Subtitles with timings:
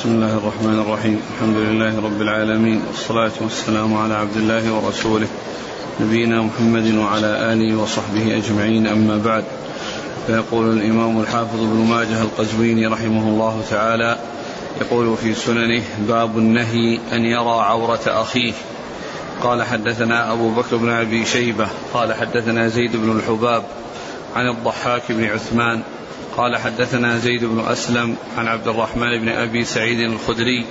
[0.00, 1.20] بسم الله الرحمن الرحيم.
[1.34, 2.82] الحمد لله رب العالمين.
[2.88, 5.26] والصلاة والسلام على عبد الله ورسوله
[6.00, 8.86] نبينا محمد وعلى آله وصحبه أجمعين.
[8.86, 9.44] أما بعد
[10.26, 14.18] فيقول الإمام الحافظ ابن ماجه القزويني رحمه الله تعالى
[14.80, 18.52] يقول في سننه باب النهي أن يرى عورة أخيه.
[19.42, 23.62] قال حدثنا أبو بكر بن أبي شيبة قال حدثنا زيد بن الحباب
[24.36, 25.82] عن الضحاك بن عثمان
[26.36, 30.66] قال حدثنا زيد بن أسلم عن عبد الرحمن بن أبي سعيد الخدري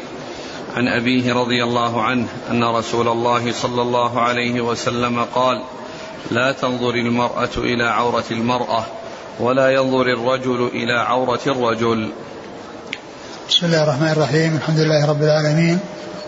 [0.75, 5.63] عن أبيه رضي الله عنه أن رسول الله صلى الله عليه وسلم قال
[6.31, 8.85] لا تنظر المرأة إلى عورة المرأة
[9.39, 12.09] ولا ينظر الرجل إلى عورة الرجل.
[13.49, 15.79] بسم الله الرحمن الرحيم الحمد لله رب العالمين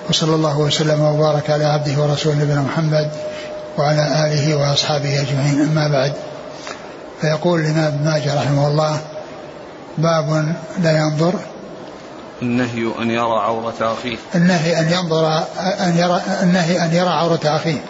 [0.10, 3.12] وصلى الله وسلم وبارك على عبده ورسوله نبينا محمد
[3.78, 5.62] وعلى آله وأصحابه أجمعين.
[5.62, 6.14] أما بعد
[7.22, 9.02] فيقول الإمام ابن ماجه رحمه الله
[9.98, 11.34] باب لا ينظر.
[12.42, 14.18] النهي أن يرى عورة أخيه.
[14.36, 17.82] النهي أن ينظر أن يرى النهي أن يرى عورة أخيه.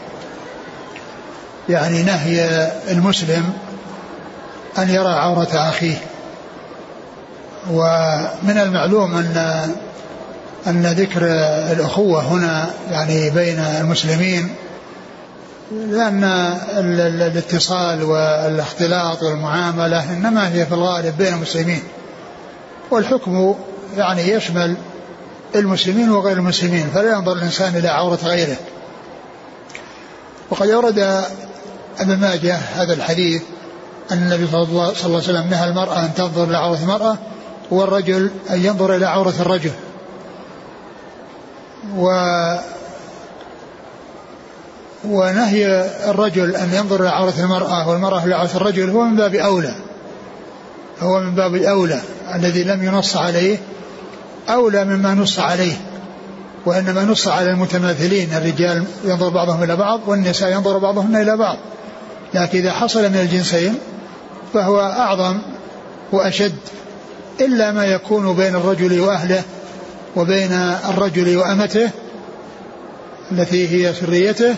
[1.69, 3.53] يعني نهي المسلم
[4.77, 5.97] أن يرى عورة أخيه.
[7.71, 9.75] ومن المعلوم أن
[10.67, 11.21] أن ذكر
[11.71, 14.55] الأخوة هنا يعني بين المسلمين
[15.71, 16.23] لأن
[16.99, 21.83] الاتصال والاختلاط والمعاملة إنما هي في الغالب بين المسلمين.
[22.91, 23.55] والحكم
[23.97, 24.75] يعني يشمل
[25.55, 28.55] المسلمين وغير المسلمين فلا ينظر الإنسان إلى عورة غيره.
[30.49, 31.23] وقد أورد
[31.99, 33.41] أبن ماجه هذا الحديث
[34.11, 37.17] أن النبي صلى الله عليه وسلم نهى المرأة أن تنظر إلى عورة المرأة
[37.71, 39.71] والرجل أن ينظر إلى عورة الرجل.
[41.97, 42.11] و
[45.05, 49.75] ونهي الرجل أن ينظر إلى عورة المرأة والمرأة إلى عورة الرجل هو من باب أولى.
[50.99, 52.01] هو من باب الأولى
[52.35, 53.57] الذي لم ينص عليه
[54.49, 55.73] أولى مما نص عليه
[56.65, 61.57] وإنما نص على المتماثلين الرجال ينظر بعضهم إلى بعض والنساء ينظر بعضهن إلى بعض.
[62.33, 63.75] لكن إذا حصل من الجنسين
[64.53, 65.41] فهو أعظم
[66.11, 66.55] وأشد
[67.41, 69.43] إلا ما يكون بين الرجل وأهله
[70.15, 70.51] وبين
[70.89, 71.89] الرجل وأمته
[73.31, 74.55] التي هي سريته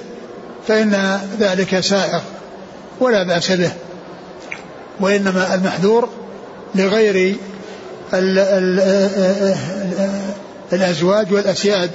[0.67, 2.21] فإن ذلك سائغ
[2.99, 3.71] ولا بأس به
[4.99, 6.09] وإنما المحذور
[6.75, 7.35] لغير
[8.13, 9.55] ال ال
[10.73, 11.91] الأزواج والأسياد.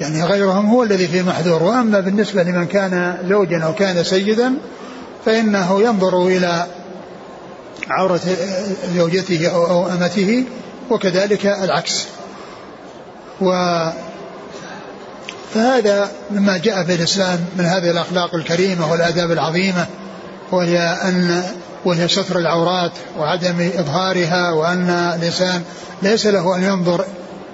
[0.00, 1.62] يعني غيرهم هو الذي فيه محذور.
[1.62, 4.54] وأما بالنسبة لمن كان زوجا أو كان سيدا
[5.24, 6.66] فإنه ينظر إلى
[7.90, 8.20] عورة
[8.96, 10.44] زوجته أو أمته
[10.90, 12.06] وكذلك العكس.
[13.40, 13.50] و
[15.54, 19.86] فهذا مما جاء في الإسلام من هذه الأخلاق الكريمة والآداب العظيمة
[20.52, 21.42] وهي أن
[21.84, 25.62] وهي ستر العورات وعدم إظهارها وأن الإنسان
[26.02, 27.04] ليس له أن ينظر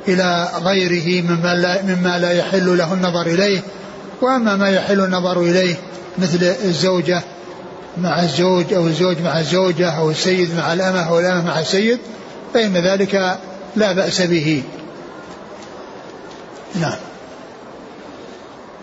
[0.08, 3.60] إلى غيره مما لا, مما لا يحل له النظر إليه.
[4.22, 5.74] وأما ما يحل النظر إليه
[6.18, 7.22] مثل الزوجة
[7.98, 11.98] مع الزوج أو الزوج مع الزوجة أو السيد مع الأمة أو الأمة مع السيد
[12.54, 13.38] فإن ذلك
[13.76, 14.62] لا بأس به.
[16.74, 16.96] نعم.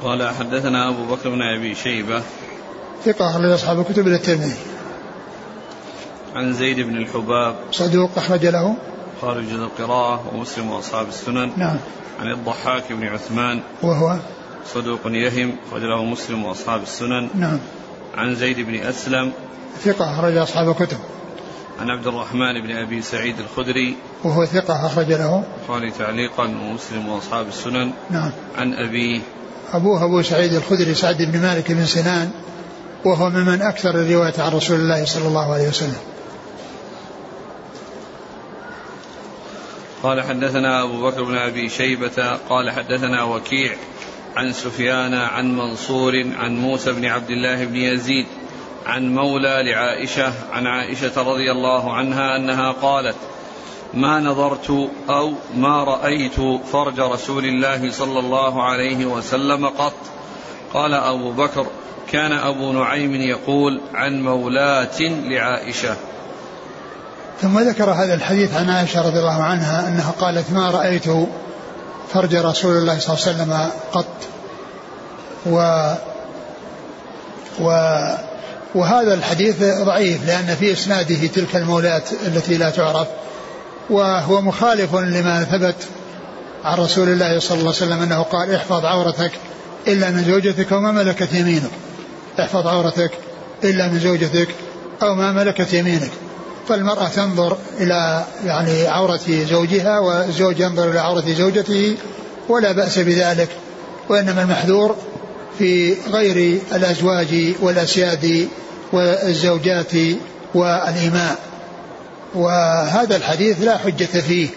[0.04, 2.24] قال حدثنا أبو بكر بن أبي شيبة.
[3.06, 4.56] ثقة أخرج أصحاب الكتب إلى الترمذي.
[6.36, 7.56] عن زيد بن الحباب.
[7.72, 8.76] صدوق أخرج له.
[9.22, 11.52] خارج القراءة ومسلم وأصحاب السنن.
[11.58, 11.78] نعم.
[12.20, 13.62] عن الضحاك بن عثمان.
[13.84, 14.18] وهو؟
[14.74, 17.30] صدوق يهم أخرج له مسلم وأصحاب السنن.
[17.36, 17.60] نعم.
[18.18, 19.32] عن زيد بن أسلم.
[19.84, 20.98] ثقة أخرج أصحاب الكتب.
[21.82, 23.96] عن عبد الرحمن بن أبي سعيد الخدري.
[24.24, 25.44] وهو ثقة أخرج له.
[25.62, 27.92] البخاري تعليقا ومسلم وأصحاب السنن.
[28.10, 28.32] نعم.
[28.58, 29.20] عن أبيه.
[29.74, 32.32] أبوه أبو سعيد الخدري سعد بن مالك بن سنان
[33.06, 35.98] وهو ممن أكثر الرواية عن رسول الله صلى الله عليه وسلم.
[40.04, 43.76] قال حدثنا أبو بكر بن أبي شيبة قال حدثنا وكيع
[44.36, 48.26] عن سفيان عن منصور عن موسى بن عبد الله بن يزيد
[48.86, 53.16] عن مولى لعائشة عن عائشة رضي الله عنها أنها قالت
[53.94, 56.36] ما نظرت أو ما رأيت
[56.72, 59.94] فرج رسول الله صلى الله عليه وسلم قط.
[60.74, 61.68] قال أبو بكر
[62.12, 65.96] كان أبو نعيم يقول عن مولاة لعائشة.
[67.42, 71.06] ثم ذكر هذا الحديث عن عائشة رضي الله عنها أنها قالت ما رأيت
[72.14, 74.06] فرج رسول الله صلى الله عليه وسلم قط.
[75.46, 75.58] و
[77.60, 77.70] و
[78.76, 83.08] وهذا الحديث ضعيف لأن في إسناده تلك المولات التي لا تعرف.
[83.90, 85.76] وهو مخالف لما ثبت
[86.64, 89.32] عن رسول الله صلى الله عليه وسلم أنه قال احفظ عورتك
[89.88, 91.72] إلا من زوجتك وما ملكت يمينك.
[92.40, 93.12] احفظ عورتك
[93.64, 94.48] إلا من زوجتك
[95.02, 96.12] أو ما ملكت يمينك.
[96.68, 99.20] فالمرأة تنظر إلى يعني عورة
[99.50, 101.98] زوجها والزوج ينظر إلى عورة زوجته
[102.50, 103.50] ولا بأس بذلك
[104.10, 104.96] وإنما المحذور
[105.60, 108.48] في غير الأزواج والأسياد
[108.94, 109.92] والزوجات
[110.54, 111.53] والإماء
[112.36, 114.50] وهذا الحديث لا حجة فيه.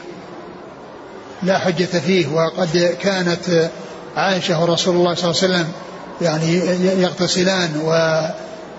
[1.42, 2.26] لا حجة فيه.
[2.26, 3.70] وقد كانت
[4.16, 5.72] عائشة ورسول الله صلى الله عليه وسلم
[6.20, 6.56] يعني
[7.02, 7.90] يغتسلان و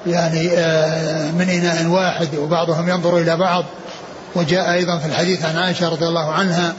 [0.08, 3.66] يعني آه، من إناء واحد وبعضهم ينظر إلى بعض.
[4.36, 6.74] وجاء أيضا في الحديث عن عائشة رضي الله عنها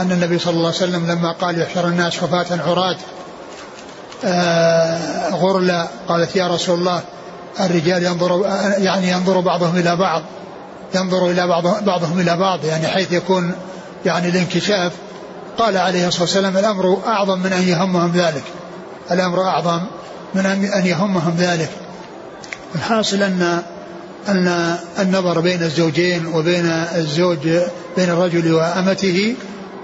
[0.00, 2.96] أن النبي صلى الله عليه وسلم لما قال يحشر الناس حفاة عراة
[4.24, 7.00] آه، غرلا قالت يا رسول الله
[7.60, 8.46] الرجال ينظر
[8.78, 10.22] يعني ينظر بعضهم إلى بعض.
[10.94, 13.52] ينظر إلى بعض بعضهم إلى بعض يعني حيث يكون
[14.04, 14.92] يعني الانكشاف.
[15.58, 18.42] قال عليه الصلاة والسلام الأمر أعظم من أن يهمهم ذلك.
[19.10, 19.80] الأمر أعظم
[20.34, 21.70] من أن يهمهم ذلك.
[22.74, 23.62] الحاصل أن
[24.28, 27.48] أن النظر بين الزوجين وبين الزوج
[27.96, 29.34] بين الرجل وأمته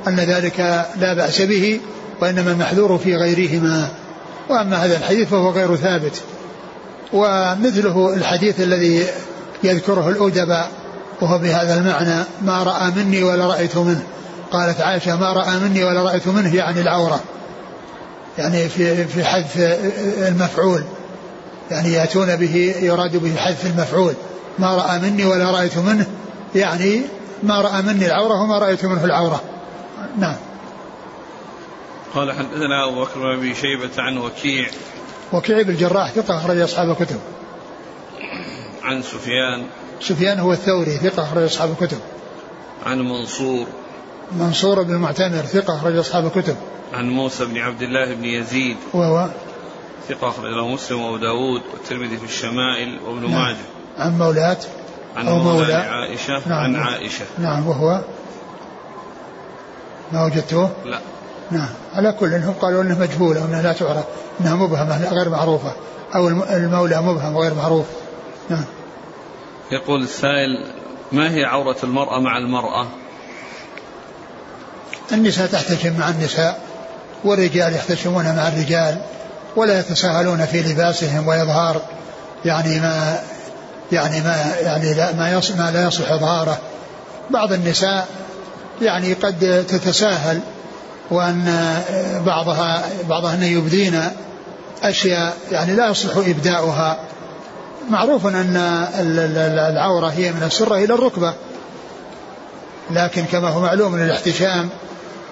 [0.08, 1.80] أن ذلك لا بأس به
[2.20, 3.88] وإنما المحذور في غيرهما.
[4.48, 6.22] وأما هذا الحديث فهو غير ثابت.
[7.12, 9.06] ومثله الحديث الذي
[9.64, 10.70] يذكره الأدباء
[11.20, 14.02] وهو بهذا المعنى ما رأى مني ولا رأيت منه.
[14.52, 17.20] قالت عائشة ما رأى مني ولا رأيت منه يعني العورة.
[18.38, 19.56] يعني في في حذف
[20.28, 20.84] المفعول.
[21.70, 24.14] يعني يأتون به يراد به حذف المفعول.
[24.58, 26.06] ما رأى مني ولا رأيت منه
[26.54, 27.02] يعني
[27.42, 29.42] ما رأى مني العورة وما رأيت منه العورة.
[30.18, 30.36] نعم.
[32.14, 34.66] قال حدثنا أبو بكر بن أبي شيبة عن وكيع.
[35.32, 37.20] وكيع بن الجراح ثقة أخرج أصحاب الكتب.
[38.82, 39.66] عن سفيان
[40.00, 41.98] سفيان هو الثوري ثقة أخرج أصحاب الكتب.
[42.86, 43.66] عن منصور.
[44.32, 46.56] منصور بن المعتمر ثقة أخرج أصحاب الكتب.
[46.94, 48.76] عن موسى بن عبد الله بن يزيد.
[48.94, 49.28] وهو؟
[50.08, 53.42] ثقة أخرج له مسلم وأبو داود والترمذي في الشمائل وابن نعم.
[53.42, 53.56] ماجه.
[53.98, 54.56] عن مولاة
[55.16, 55.74] عن أو مولى.
[55.74, 56.58] عائشة نعم.
[56.58, 57.24] عن عائشة.
[57.38, 58.00] نعم وهو؟
[60.12, 61.00] ما وجدته؟ لا.
[61.50, 61.68] نعم.
[61.94, 64.04] على كل إنهم قالوا إنه مجهول أو إنها لا تعرف
[64.40, 65.72] إنها مبهمة غير معروفة.
[66.14, 67.86] أو المولى مبهم غير معروف.
[68.50, 68.64] نعم.
[69.72, 70.64] يقول السائل
[71.12, 72.86] ما هي عورة المرأة مع المرأة؟
[75.12, 76.60] النساء تحتشم مع النساء
[77.24, 78.98] والرجال يحتشمون مع الرجال
[79.56, 81.82] ولا يتساهلون في لباسهم وإظهار
[82.44, 83.20] يعني ما
[83.92, 86.58] يعني ما يعني لا ما يصل ما لا يصلح إظهاره
[87.30, 88.08] بعض النساء
[88.82, 90.40] يعني قد تتساهل
[91.10, 91.74] وأن
[92.26, 94.02] بعضها بعضهن يبدين
[94.82, 96.98] أشياء يعني لا يصلح إبداؤها
[97.90, 98.56] معروف أن
[99.70, 101.34] العورة هي من السرة إلى الركبة.
[102.90, 104.68] لكن كما هو معلوم الاحتشام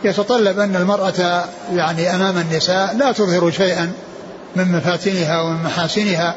[0.05, 3.93] يتطلب أن المرأة يعني أمام النساء لا تظهر شيئا
[4.56, 6.35] من مفاتنها ومن محاسنها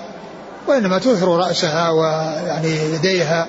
[0.67, 3.47] وإنما تظهر رأسها ويعني يديها.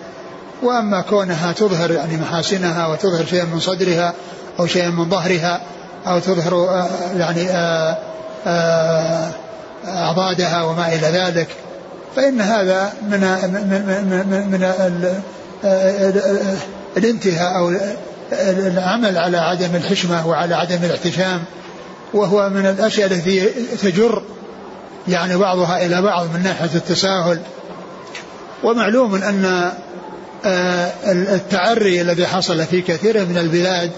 [0.63, 4.15] وأما كونها تظهر يعني محاسنها وتظهر شيئا من صدرها
[4.61, 5.61] أو شيئا من ظهرها
[6.07, 6.89] أو تظهر آه،
[7.19, 7.99] يعني آه،
[8.47, 9.31] آه،
[9.89, 11.49] أعضادها وما إلى ذلك
[12.19, 14.73] فإن هذا من من من, من
[16.97, 17.73] الانتهاء أو
[18.43, 21.45] العمل على عدم الحشمة وعلى عدم الاحتشام
[22.15, 23.47] وهو من الأشياء التي
[23.83, 24.23] تجر
[25.09, 27.41] يعني بعضها إلى بعض من ناحية التساهل.
[28.65, 29.73] ومعلوم أن
[30.45, 33.91] آه، التعري الذي حصل في كثير من البلاد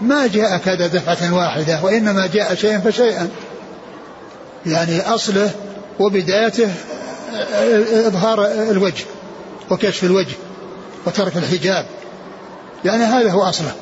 [0.00, 3.28] ما جاء كذا دفعة واحدة وإنما جاء شيئا فشيئا.
[4.66, 5.50] يعني أصله
[5.98, 6.68] وبدايته
[8.06, 9.04] إظهار الوجه
[9.70, 10.34] وكشف الوجه
[11.06, 11.86] وترك الحجاب.
[12.84, 13.72] يعني هذا هو أصله.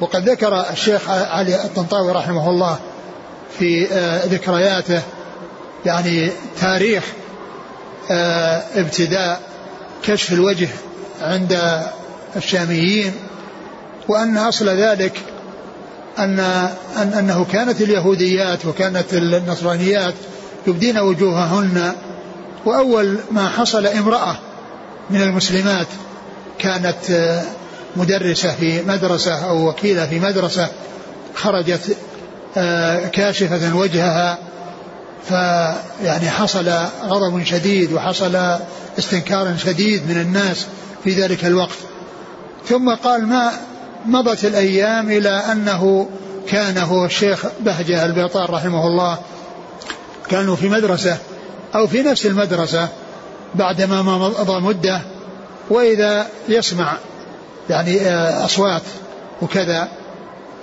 [0.00, 2.78] وقد ذكر الشيخ علي الطنطاوي رحمه الله
[3.58, 5.02] في آه، ذكرياته
[5.86, 7.04] يعني تاريخ
[8.10, 9.40] آه، ابتداء
[10.02, 10.68] كشف الوجه
[11.20, 11.82] عند
[12.36, 13.12] الشاميين
[14.08, 15.20] وأن أصل ذلك
[16.18, 16.40] أن
[16.96, 20.14] أن أنه كانت اليهوديات وكانت النصرانيات
[20.66, 21.92] يبدين وجوههن
[22.64, 24.36] وأول ما حصل امرأة
[25.10, 25.86] من المسلمات
[26.58, 27.42] كانت آه،
[27.96, 30.68] مدرسة في مدرسة أو وكيلة في مدرسة
[31.34, 31.96] خرجت
[32.56, 34.38] آه، كاشفة وجهها
[35.28, 36.68] فيعني حصل
[37.02, 38.58] غضب شديد وحصل
[38.98, 40.66] استنكار شديد من الناس
[41.04, 41.76] في ذلك الوقت.
[42.68, 43.52] ثم قال ما
[44.06, 46.08] مضت الأيام إلى أنه
[46.48, 49.18] كان هو الشيخ بهجة البيطار رحمه الله
[50.32, 51.16] كانوا في مدرسة
[51.74, 52.88] أو في نفس المدرسة
[53.54, 55.00] بعدما مضى مدة
[55.70, 56.92] وإذا يسمع
[57.70, 58.82] يعني آه، أصوات
[59.42, 59.88] وكذا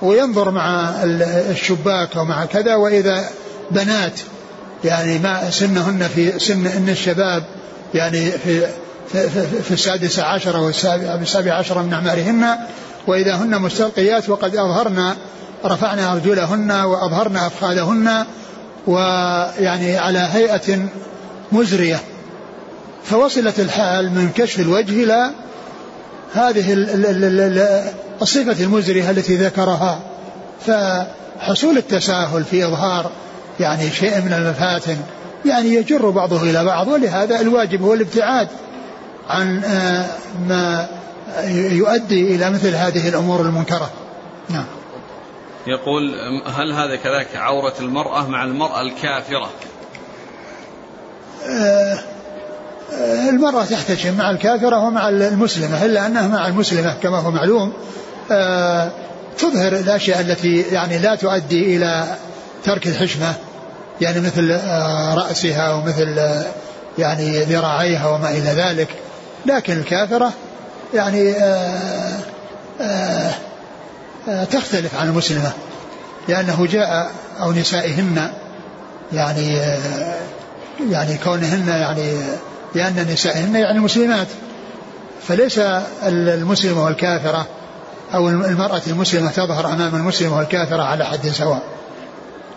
[0.02, 3.30] وينظر مع الشباك ومع كذا وإذا
[3.72, 4.20] بنات
[4.84, 7.44] يعني ما سنهن في سن إن الشباب
[7.94, 8.68] يعني في
[9.12, 12.58] في, في, في السادسة عشرة والسابعة عشرة من أعمارهن
[13.08, 15.16] وإذا هن مستلقيات وقد أظهرن
[15.66, 18.26] رفعنا أرجلهن وأظهرنا أفخاذهن
[18.88, 20.90] ويعني على هيئة
[21.52, 22.00] مزرية.
[23.04, 25.32] فوصلت الحال من كشف الوجه إلى
[26.34, 26.74] هذه
[28.22, 30.00] الصفة المزرية التي ذكرها.
[30.68, 33.12] فحصول التساهل في إظهار
[33.60, 34.98] يعني شيء من المفاتن
[35.46, 38.48] يعني يجر بعضه إلى بعض ولهذا الواجب هو الابتعاد
[39.30, 40.06] عن آه،
[40.48, 40.88] ما
[41.52, 43.90] يؤدي إلى مثل هذه الأمور المنكرة.
[44.50, 44.66] نعم.
[45.70, 49.50] يقول هل هذا كذلك عورة المرأة مع المرأة الكافرة؟
[51.50, 52.00] آه،
[52.94, 57.74] آه، المرأة تحتشم مع الكافرة ومع المسلمة إلا أنها مع المسلمة كما هو معلوم.
[59.38, 62.16] تظهر الأشياء التي يعني لا تؤدي إلى
[62.64, 63.34] ترك الحشمة
[64.02, 64.60] يعني مثل
[65.16, 66.20] رأسها ومثل
[66.98, 68.88] يعني ذراعيها وما إلى ذلك.
[69.46, 70.34] لكن الكافرة
[70.94, 72.20] يعني آآ
[72.82, 73.32] آآ
[74.52, 75.52] تختلف عن المسلمة
[76.28, 78.32] لأنه جاء أو نسائهن
[79.14, 79.58] يعني
[80.92, 82.14] يعني كونهن يعني
[82.76, 84.28] لأن نسائهن يعني مسلمات.
[85.28, 85.60] فليس
[86.04, 87.46] المسلمة والكافرة
[88.14, 91.62] أو المرأة المسلمة تظهر أمام المسلمة والكافرة على حد سواء.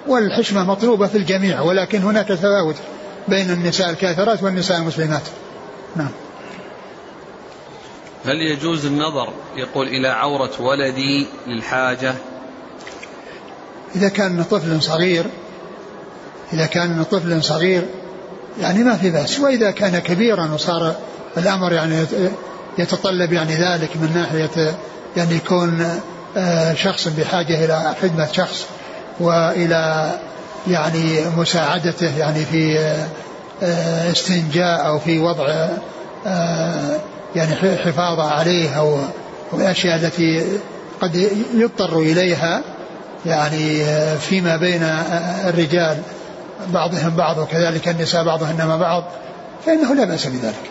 [0.06, 2.76] والحشمة مطلوبة في الجميع ولكن هناك تفاوت
[3.28, 5.22] بين النساء الكافرات والنساء المسلمات.
[5.96, 6.10] نعم.
[8.24, 12.14] هل يجوز النظر يقول إلى عورة ولدي للحاجة؟
[13.94, 15.24] إذا كان طفل صغير
[16.52, 17.82] إذا كان طفل صغير
[18.60, 19.40] يعني ما في بأس.
[19.40, 20.94] وإذا كان كبيرا وصار
[21.36, 22.04] الأمر يعني
[22.78, 24.74] يتطلب يعني ذلك من ناحية
[25.16, 26.00] يعني يكون
[26.36, 28.66] آه، شخص بحاجة إلى خدمة شخص
[29.20, 30.12] وإلى
[30.68, 32.78] يعني مساعدته يعني في
[33.62, 35.68] آه، استنجاء أو في وضع
[36.26, 37.00] آه،
[37.36, 38.98] يعني حفاظا عليه أو
[39.54, 40.58] الأشياء التي
[41.00, 42.62] قد يضطر إليها
[43.26, 43.84] يعني
[44.18, 44.82] فيما بين
[45.48, 46.02] الرجال
[46.68, 49.04] بعضهم بعض وكذلك النساء بعضهن مع بعض
[49.66, 50.70] فإنه لا بأس بذلك.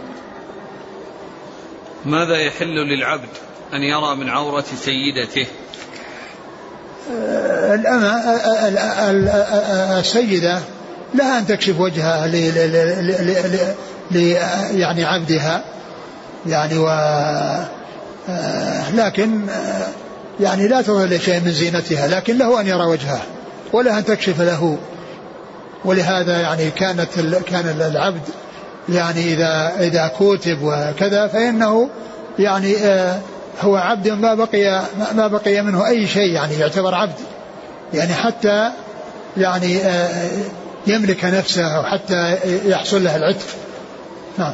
[2.06, 3.30] ماذا يحل للعبد
[3.74, 5.48] أن يرى من عورة سيدته؟
[7.74, 8.22] الأمة
[10.00, 10.60] السيدة
[11.14, 12.28] لها أن تكشف وجهها
[14.12, 14.38] ل
[14.72, 15.64] يعني عبدها
[16.46, 16.88] يعني و
[18.94, 19.42] لكن
[20.40, 23.22] يعني لا تظهر شيء من زينتها لكن له أن يرى وجهها
[23.74, 24.78] ولا أن تكشف له.
[25.86, 27.08] ولهذا يعني كانت
[27.48, 28.22] كان العبد
[28.90, 31.90] يعني إذا إذا كوتب وكذا فإنه
[32.40, 32.76] يعني
[33.62, 34.82] هو عبد ما بقي
[35.16, 37.20] ما بقي منه أي شيء يعني يعتبر عبد.
[37.94, 38.72] يعني حتى
[39.38, 39.80] يعني
[40.88, 43.48] يملك نفسه أو حتى يحصل له العتق.
[44.38, 44.54] نعم.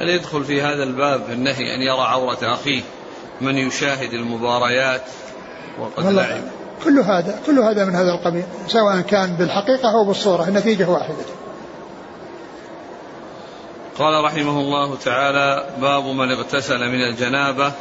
[0.00, 2.82] هل يدخل في هذا الباب النهي أن يرى عورة أخيه
[3.40, 5.02] من يشاهد المباريات
[5.80, 6.42] وقد لعب؟
[6.84, 11.24] كل هذا كل هذا من هذا القبيل سواء كان بالحقيقة أو بالصورة النتيجة واحدة.
[13.98, 17.72] قال رحمه الله تعالى باب من اغتسل من الجنابة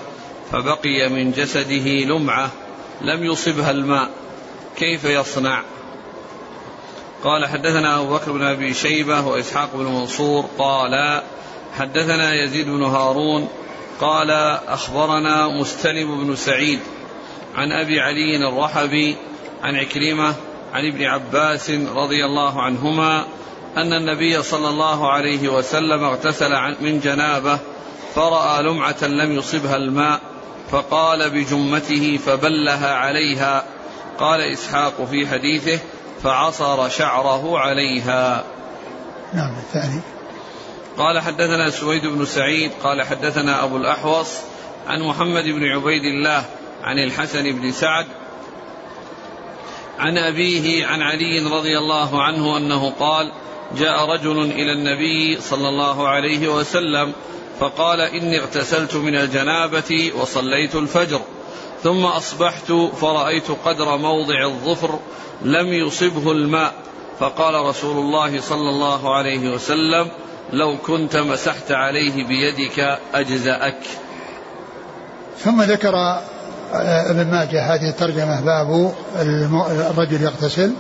[0.52, 2.50] فبقي من جسده لمعة
[3.02, 4.10] لم يصبها الماء
[4.76, 5.64] كيف يصنع؟
[7.24, 11.22] قال حدثنا أبو بكر بن أبي شيبة وإسحاق بن منصور قال
[11.78, 13.48] حدثنا يزيد بن هارون
[14.02, 14.32] قال
[14.68, 16.80] أخبرنا مستلم بن سعيد
[17.56, 19.16] عن أبي علي الرحبي
[19.64, 20.36] عن عكرمة
[20.74, 23.26] عن ابن عباس رضي الله عنهما
[23.78, 27.60] أن النبي صلى الله عليه وسلم اغتسل من جنابه
[28.16, 30.22] فرأى لمعة لم يصبها الماء
[30.72, 33.64] فقال بجمته فبلها عليها.
[34.20, 35.80] قال إسحاق في حديثه
[36.24, 38.44] فعصر شعره عليها.
[39.34, 40.02] نعم الثاني.
[40.98, 44.38] قال حدثنا سويد بن سعيد قال حدثنا أبو الأحوص
[44.88, 46.46] عن محمد بن عبيد الله
[46.84, 48.06] عن الحسن بن سعد
[50.00, 53.32] عن أبيه عن علي رضي الله عنه أنه قال
[53.78, 57.14] جاء رجل إلى النبي صلى الله عليه وسلم
[57.60, 61.22] فقال إني اغتسلت من الجنابة وصليت الفجر
[61.84, 62.72] ثم أصبحت
[63.02, 65.00] فرأيت قدر موضع الظفر
[65.42, 66.74] لم يصبه الماء
[67.20, 70.12] فقال رسول الله صلى الله عليه وسلم
[70.52, 73.80] لو كنت مسحت عليه بيدك أجزأك.
[75.44, 78.94] ثم ذكر آه، ابن ماجه هذه الترجمة باب
[79.92, 80.74] الرجل يغتسل.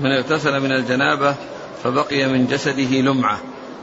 [0.00, 1.34] من اغتسل من الجنابة
[1.84, 3.38] فبقي من جسده لمعة.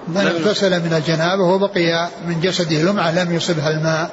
[0.08, 4.12] من اغتسل من الجنابة وبقي من جسده لمعة لم يصبها الماء.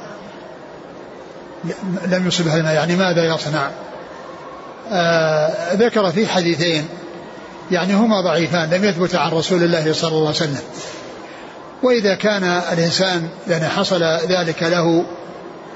[2.07, 3.71] لم يصبها الماء يعني ماذا يصنع؟
[4.91, 6.89] آه ذكر في حديثين
[7.71, 10.63] يعني هما ضعيفان لم يثبت عن رسول الله صلى الله عليه وسلم.
[11.83, 15.05] وإذا كان الإنسان يعني حصل ذلك له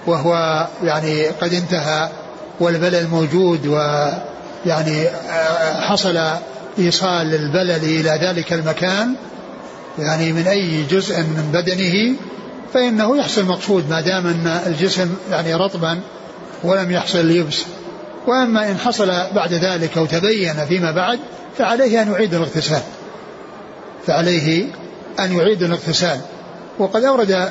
[0.06, 2.08] وهو يعني قد انتهى
[2.60, 5.08] والبلل موجود ويعني
[5.80, 6.20] حصل
[6.78, 9.14] إيصال البلل إلى ذلك المكان
[9.98, 12.16] يعني من أي جزء من بدنه
[12.74, 16.00] فإنه يحصل مقصود ما دام أن الجسم يعني رطبا
[16.64, 17.62] ولم يحصل يبس
[18.26, 21.18] وأما إن حصل بعد ذلك أو تبين فيما بعد
[21.58, 22.82] فعليه أن يعيد الاغتسال.
[24.06, 24.66] فعليه
[25.20, 26.20] أن يعيد الاغتسال.
[26.78, 27.50] وقد أورد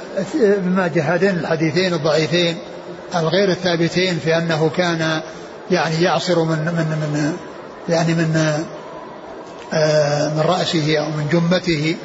[0.63, 2.57] ماجه هذين الحديثين الضعيفين
[3.15, 5.21] الغير الثابتين في أنه كان
[5.71, 7.33] يعني يعصر من من من
[7.89, 8.63] يعني من
[9.73, 11.95] آه، من رأسه أو من جمته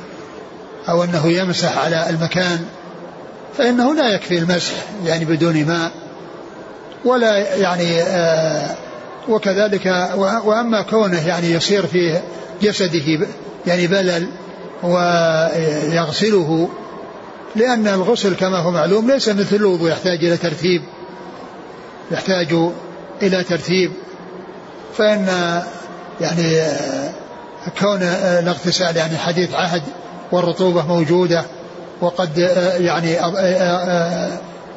[0.88, 2.64] أو أنه يمسح على المكان
[3.58, 4.72] فإنه لا يكفي المسح
[5.04, 5.90] يعني بدون ماء
[7.04, 8.74] ولا يعني آه
[9.28, 9.86] وكذلك
[10.44, 12.20] وأما كونه يعني يصير في
[12.62, 13.26] جسده
[13.66, 14.28] يعني بلل
[14.82, 16.68] ويغسله
[17.56, 20.82] لأن الغسل كما هو معلوم ليس مثل الوضوء يحتاج إلى ترتيب
[22.10, 22.56] يحتاج
[23.22, 23.92] إلى ترتيب.
[24.98, 25.26] فإن
[26.20, 26.62] يعني
[27.80, 29.82] كون الاغتسال يعني حديث عهد
[30.32, 31.44] والرطوبة موجودة
[32.00, 32.38] وقد
[32.78, 33.20] يعني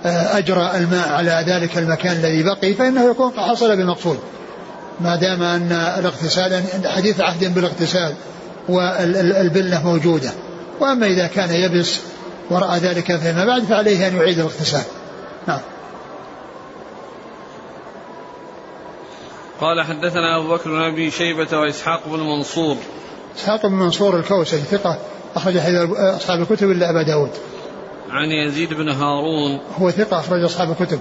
[0.05, 4.19] أجرى الماء على ذلك المكان الذي بقي فإنه يكون حصل بالمقصود
[5.01, 8.13] ما دام أن الاغتسال حديث عهد بالإغتسال.
[8.69, 10.31] والبلة موجودة.
[10.79, 11.99] وأما إذا كان يبس
[12.49, 14.83] ورأى ذلك فيما بعد فعليه أن يعيد الاغتسال.
[15.47, 15.59] نعم.
[19.61, 22.77] قال حدثنا أبو بكر بن أبي شيبة وإسحاق بن منصور.
[23.37, 24.99] إسحاق بن منصور الكوسجي ثقة
[25.35, 27.31] أخرج حديث أصحاب الكتب إلا أبا داود.
[28.09, 29.59] عن يزيد بن هارون.
[29.79, 30.99] هو ثقة أخرج أصحاب الكتب.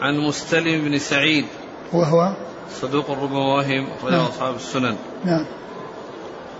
[0.00, 1.44] عن مستلم بن سعيد.
[1.92, 2.32] وهو؟
[2.80, 4.26] صدوق ربما وهم أخرج نعم.
[4.26, 4.96] أصحاب السنن.
[5.24, 5.46] نعم.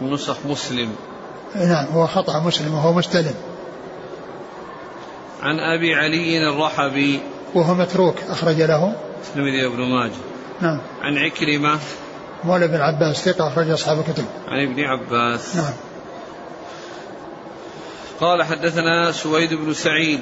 [0.03, 0.93] نسخ مسلم.
[1.55, 3.35] نعم هو خطأ مسلم وهو مستلم.
[5.43, 7.21] عن أبي علي الرحبي.
[7.55, 8.95] وهو متروك أخرج له.
[9.29, 10.13] الترمذي وابن ماجه.
[10.61, 10.79] نعم.
[11.03, 11.79] عن عكرمة.
[12.45, 14.25] مولى بن عباس ثقة أخرج أصحاب الكتب.
[14.49, 15.57] عن ابن عباس.
[15.57, 15.73] نعم.
[18.21, 20.21] قال حدثنا سويد بن سعيد.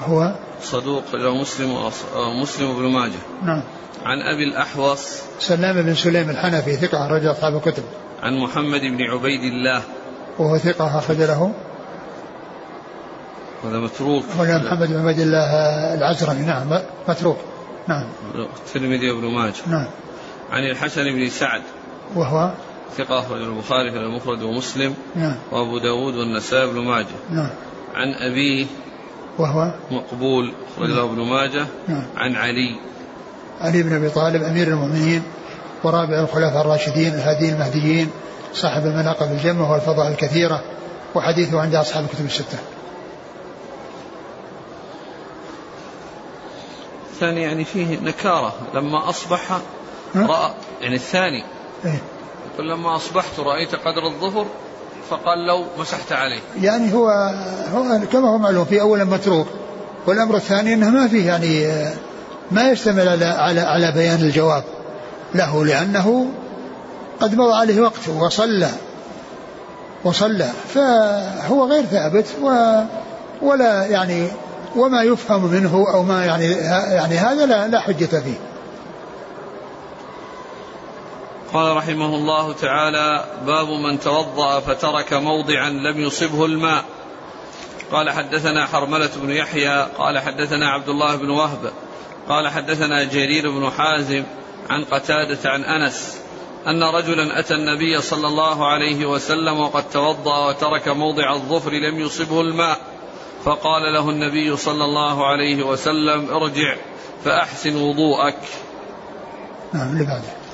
[0.00, 1.90] هو؟ صدوق له مسلم
[2.42, 3.22] مسلم بن ماجه.
[3.42, 3.62] نعم.
[4.04, 5.18] عن أبي الأحوص.
[5.38, 7.82] سلام بن سليم الحنفي ثقة أخرج أصحاب الكتب.
[8.24, 9.82] عن محمد بن عبيد الله.
[10.38, 11.52] وهو ثقة أخرج له.
[13.64, 14.24] هذا متروك.
[14.38, 15.44] هو محمد بن عبيد الله
[15.94, 16.40] العزرمي.
[16.40, 17.38] نعم متروك.
[17.88, 18.04] نعم.
[18.34, 19.54] الترمذي وابن ماجه.
[19.66, 19.86] نعم.
[20.52, 21.62] عن الحسن بن سعد.
[22.14, 22.50] وهو؟
[22.96, 24.94] ثقة أخرج البخاري في المفرد ومسلم.
[25.16, 25.34] نعم.
[25.52, 27.16] وأبو داود والنسائي بن ماجه.
[27.30, 27.50] نعم.
[27.94, 28.66] عن أبيه.
[29.38, 30.52] وهو؟ مقبول.
[30.74, 31.66] أخرج له ابن ماجه.
[31.88, 32.04] نعم.
[32.16, 32.76] عن علي.
[33.60, 35.22] علي بن أبي طالب أمير المؤمنين.
[35.84, 38.10] ورابع الخلفاء الراشدين الهاديين المهديين
[38.54, 40.62] صاحب المناقب الجمة والفضائل الكثيرة
[41.14, 42.58] وحديثه عند أصحاب الكتب الستة.
[47.12, 48.54] الثاني يعني فيه نكارة.
[48.74, 49.58] لما أصبح
[50.16, 51.44] رأى يعني الثاني.
[51.84, 51.98] إيه؟
[52.54, 54.46] يقول لما أصبحت رأيت قدر الظهر
[55.10, 56.40] فقال لو مسحت عليه.
[56.60, 57.08] يعني هو,
[57.74, 59.46] هو كما هو معلوم في أولا متروك
[60.06, 61.84] والأمر الثاني أنه ما فيه يعني
[62.50, 64.64] ما يشتمل على على على بيان الجواب.
[65.34, 66.26] له لأنه
[67.20, 68.70] قد مضى عليه وقت وصلى
[70.04, 72.80] وصلى فهو غير ثابت و
[73.42, 74.28] ولا يعني
[74.76, 76.46] وما يفهم منه أو ما يعني
[76.94, 78.38] يعني هذا لا, لا حجة فيه.
[81.52, 86.84] قال رحمه الله تعالى باب من توضأ فترك موضعا لم يصبه الماء
[87.92, 91.72] قال حدثنا حرملة بن يحيى قال حدثنا عبد الله بن وهب
[92.28, 94.24] قال حدثنا جرير بن حازم
[94.70, 96.20] عن قتادة عن أنس
[96.66, 102.40] أن رجلا أتى النبي صلى الله عليه وسلم وقد توضأ وترك موضع الظفر لم يصبه
[102.40, 102.78] الماء.
[103.44, 106.76] فقال له النبي صلى الله عليه وسلم ارجع
[107.24, 108.38] فأحسن وضوءك.
[109.72, 110.44] نعم بعده.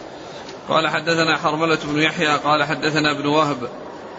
[0.69, 3.69] قال حدثنا حرملة بن يحيى قال حدثنا ابن وهب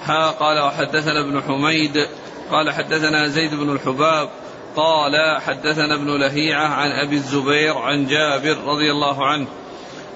[0.03, 2.07] ها قال وحدثنا ابن حميد
[2.51, 4.29] قال حدثنا زيد بن الحباب
[4.75, 9.47] قال حدثنا ابن لهيعة عن أبي الزبير عن جابر رضي الله عنه.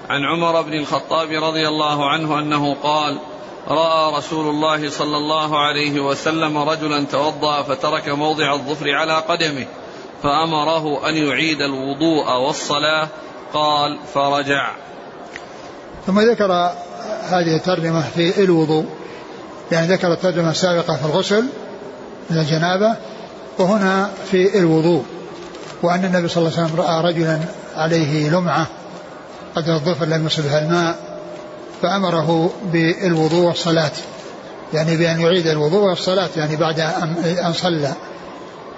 [0.08, 3.18] عن عمر بن الخطاب رضي الله عنه أنه قال
[3.68, 9.66] رأى رسول الله صلى الله عليه وسلم رجلا توضأ فترك موضع الظفر على قدمه
[10.22, 13.08] فأمره أن يعيد الوضوء والصلاة
[13.54, 14.72] قال فرجع.
[16.06, 16.52] ثم ذكر
[17.22, 18.84] هذه الترجمة في الوضوء
[19.72, 21.44] يعني ذكر الترجمة السابقة في الغسل
[22.30, 22.96] من الجنابة
[23.58, 25.04] وهنا في الوضوء
[25.82, 27.40] وأن النبي صلى الله عليه وسلم رأى رجلا
[27.76, 28.66] عليه لمعة.
[29.56, 30.96] قدر الظفر لم يصبها الماء
[31.82, 33.92] فأمره بالوضوء والصلاة.
[34.74, 37.92] يعني بأن يعيد الوضوء والصلاة يعني بعد أن صلى.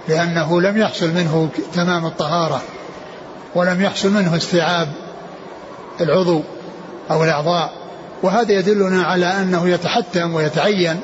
[0.08, 2.62] لأنه لم يحصل منه تمام الطهارة
[3.54, 4.88] ولم يحصل منه استيعاب
[6.00, 6.42] العضو
[7.10, 7.72] أو الأعضاء.
[8.22, 11.00] وهذا يدلنا على أنه يتحتم ويتعين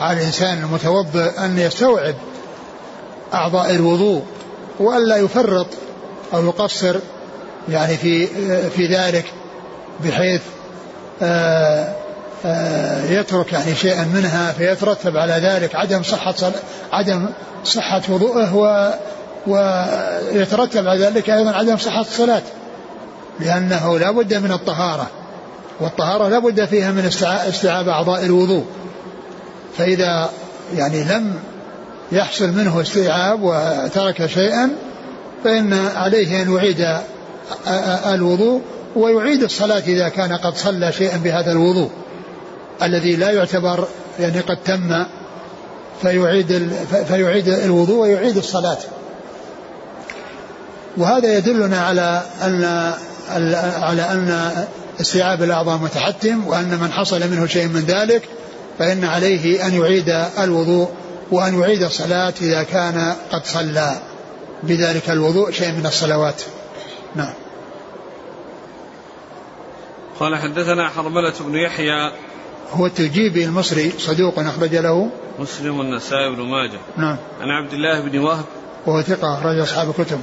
[0.00, 2.14] على الإنسان المتوضئ أن يستوعب
[3.34, 4.22] أعضاء الوضوء
[4.80, 5.66] وألا يفرط
[6.34, 6.96] أو يقصر
[7.68, 8.26] يعني في
[8.70, 9.24] في ذلك
[10.04, 10.40] بحيث
[11.22, 11.94] آه،
[12.44, 16.34] آه، يترك يعني شيئا منها فيترتب على ذلك عدم صحة
[16.92, 17.26] عدم
[17.64, 18.90] صحة وضوءه و
[19.46, 22.42] ويترتب على ذلك أيضا عدم صحة الصلاة
[23.40, 25.06] لأنه لا بد من الطهارة
[25.80, 27.04] والطهارة لا بد فيها من
[27.48, 28.64] استيعاب أعضاء الوضوء.
[29.78, 30.30] فإذا
[30.76, 31.34] يعني لم
[32.12, 34.70] يحصل منه استيعاب وترك شيئا
[35.44, 36.86] فإن عليه أن يعيد
[38.14, 38.60] الوضوء
[38.96, 41.90] ويعيد الصلاة إذا كان قد صلى شيئا بهذا الوضوء
[42.82, 43.88] الذي لا يعتبر
[44.20, 45.04] يعني قد تم
[46.02, 46.72] فيعيد
[47.08, 48.78] فيعيد الوضوء ويعيد الصلاة.
[50.96, 52.92] وهذا يدلنا على أن
[53.82, 54.50] على أن
[55.00, 58.22] استيعاب الأعضاء متحتم وأن من حصل منه شيء من ذلك
[58.78, 60.08] فإن عليه أن يعيد
[60.38, 60.88] الوضوء
[61.30, 63.98] وأن يعيد الصلاة إذا كان قد صلى.
[64.62, 66.42] بذلك الوضوء شيء من الصلوات.
[67.14, 67.32] نعم.
[70.20, 72.12] قال حدثنا حرملة بن يحيى.
[72.72, 75.10] هو التجيبي المصري صدوق أخرج له.
[75.38, 76.78] مسلم والنسائي بن ماجه.
[76.96, 77.16] نعم.
[77.40, 78.44] عن عبد الله بن وهب.
[78.86, 80.20] وهو ثقة أخرج أصحاب الكتب.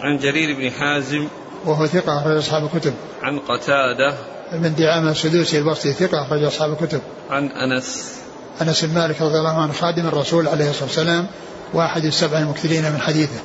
[0.00, 1.28] عن جرير بن حازم.
[1.64, 2.94] وهو ثقة أخرج أصحاب الكتب.
[3.22, 4.14] عن قتادة.
[4.52, 7.00] بن دعامة السدوسي البصري ثقة أخرج أصحاب الكتب.
[7.30, 8.18] عن أنس.
[8.62, 11.26] أنس بن مالك رضي الله عنه خادم الرسول عليه الصلاة والسلام
[11.74, 13.40] واحد السبع المكثرين من حديثه.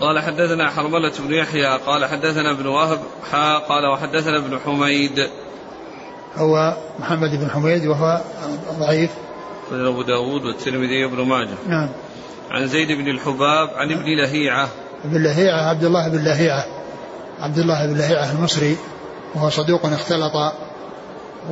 [0.00, 2.98] قال حدثنا حرملة بن يحيى قال حدثنا ابن وهب
[3.32, 5.28] حا قال وحدثنا ابن حميد.
[6.36, 8.20] هو محمد بن حميد وهو
[8.78, 9.10] ضعيف.
[9.72, 11.54] أبو داود والترمذي وابن ماجه.
[11.68, 11.88] نعم.
[12.50, 14.68] عن زيد بن الحباب عن ابن لهيعة.
[15.04, 16.64] ابن لهيعة عبد الله بن لهيعة.
[17.40, 18.76] عبد الله بن لهيعة المصري
[19.34, 20.52] وهو صدوق اختلط.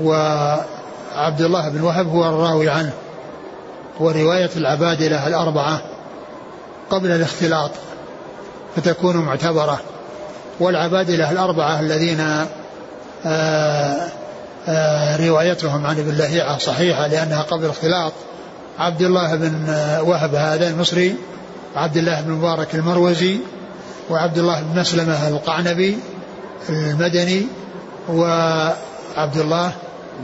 [0.00, 2.92] وعبد الله بن وهب هو الراوي عنه.
[4.00, 5.82] ورواية العبادلة الأربعة
[6.90, 7.70] قبل الاختلاط.
[8.76, 9.80] فتكون معتبرة.
[10.60, 12.46] والعبادلة الأربعة الذين آآ
[13.26, 14.08] آه،
[14.68, 18.12] آآ آه، روايتهم عن ابن لهيعة صحيحة لأنها قبل الاختلاط
[18.78, 19.68] عبد الله بن
[20.00, 21.14] وهب هذا المصري
[21.76, 23.38] وعبد الله بن مبارك المروزي
[24.10, 25.98] وعبد الله بن مسلمة القعنبي
[26.68, 27.46] المدني
[28.08, 29.72] وعبد الله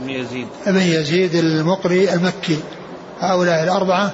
[0.01, 0.47] بن يزيد.
[0.67, 2.59] بن يزيد المقري المكي.
[3.19, 4.11] هؤلاء الأربعة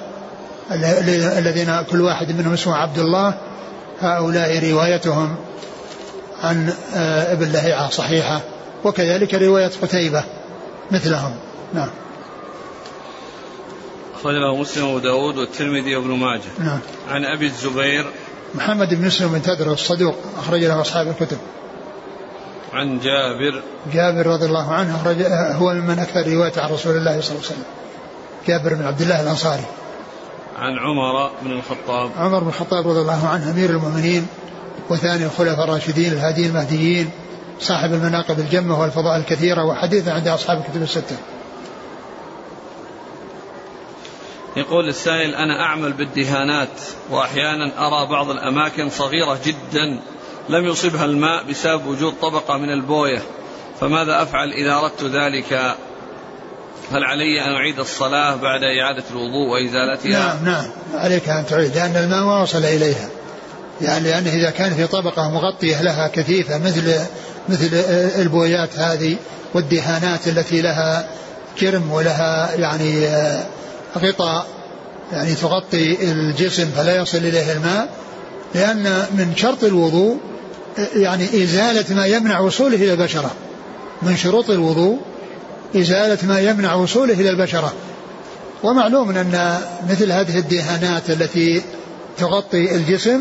[1.38, 3.34] الذين كل واحد منهم اسمه عبد الله
[4.00, 5.36] هؤلاء روايتهم
[6.42, 8.40] عن آه، ابن لهيعة صحيحة
[8.84, 10.24] وكذلك رواية قتيبة
[10.90, 11.34] مثلهم.
[11.74, 11.88] نعم.
[14.20, 16.42] أخرجه مسلم وأبو داود والترمذي وابن ماجه.
[16.58, 16.78] نعم.
[17.08, 18.06] عن أبي الزبير.
[18.54, 21.38] محمد بن مسلم بن تدرس الصدوق أخرج له أصحاب الكتب.
[22.72, 23.62] عن جابر.
[23.92, 25.16] جابر رضي الله عنه أخرج
[25.62, 27.64] هو من أكثر رواية عن رسول الله صلى الله عليه وسلم.
[28.48, 29.64] جابر بن عبد الله الأنصاري.
[30.58, 32.10] عن عمر بن الخطاب.
[32.16, 34.26] عمر بن الخطاب رضي الله عنه أمير المؤمنين
[34.90, 37.10] وثاني الخلفاء الراشدين الهاديين المهديين
[37.60, 41.16] صاحب المناقب الجمة والفضاء الكثيرة وحديث عند أصحاب الكتب الستة.
[44.56, 50.00] يقول السائل أنا أعمل بالدهانات وأحيانا أرى بعض الأماكن صغيرة جدا
[50.48, 53.22] لم يصبها الماء بسبب وجود طبقة من البوية
[53.80, 55.76] فماذا أفعل إذا أردت ذلك؟
[56.92, 60.70] هل علي أن أعيد الصلاة بعد إعادة الوضوء وإزالتها؟ نعم نعم.
[60.94, 63.08] عليك أن تعيد لأن الماء ما وصل إليها.
[63.80, 66.94] يعني لأنه إذا كان في طبقة مغطية لها كثيفة مثل
[67.48, 67.68] مثل
[68.20, 69.16] البويات هذه
[69.54, 71.08] والدهانات التي لها
[71.58, 73.08] جرم ولها يعني
[73.98, 74.46] غطاء
[75.12, 77.88] يعني تغطي الجسم فلا يصل إليه الماء.
[78.54, 80.18] لأن من شرط الوضوء
[80.94, 83.30] يعني إزالة ما يمنع وصوله إلى البشرة.
[84.02, 84.98] من شروط الوضوء
[85.76, 87.72] إزالة ما يمنع وصوله إلى البشرة
[88.62, 89.58] ومعلوم أن
[89.90, 91.62] مثل هذه الدهانات التي
[92.18, 93.20] تغطي الجسم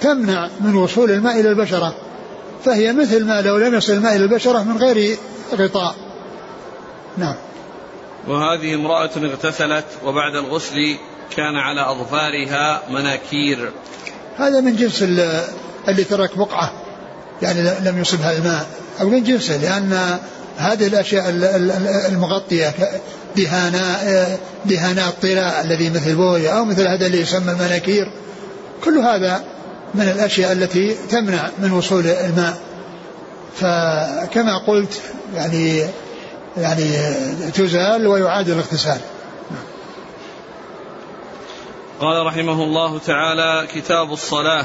[0.00, 1.94] تمنع من وصول الماء إلى البشرة.
[2.64, 5.18] فهي مثل ما لو لم يصل الماء إلى البشرة من غير
[5.54, 5.94] غطاء.
[7.16, 7.34] نعم.
[8.28, 10.96] وهذه امرأة اغتسلت وبعد الغسل
[11.36, 13.70] كان على أظفارها مناكير.
[14.36, 16.72] هذا من جنس اللي ترك بقعة
[17.42, 18.66] يعني لم يصبها الماء
[19.00, 20.18] أو من جنسه لأن
[20.58, 21.24] هذه الأشياء
[22.08, 22.74] المغطية
[23.36, 23.96] دهانا
[24.64, 28.12] دهانات طلاء الذي مثل بوية أو مثل هذا اللي يسمى المناكير.
[28.84, 29.44] كل هذا
[29.94, 32.58] من الأشياء التي تمنع من وصول الماء.
[33.56, 35.00] فكما قلت
[35.34, 35.84] يعني
[36.56, 37.14] يعني
[37.54, 38.98] تزال ويعاد الاغتسال.
[42.00, 44.64] قال رحمه الله تعالى كتاب الصلاة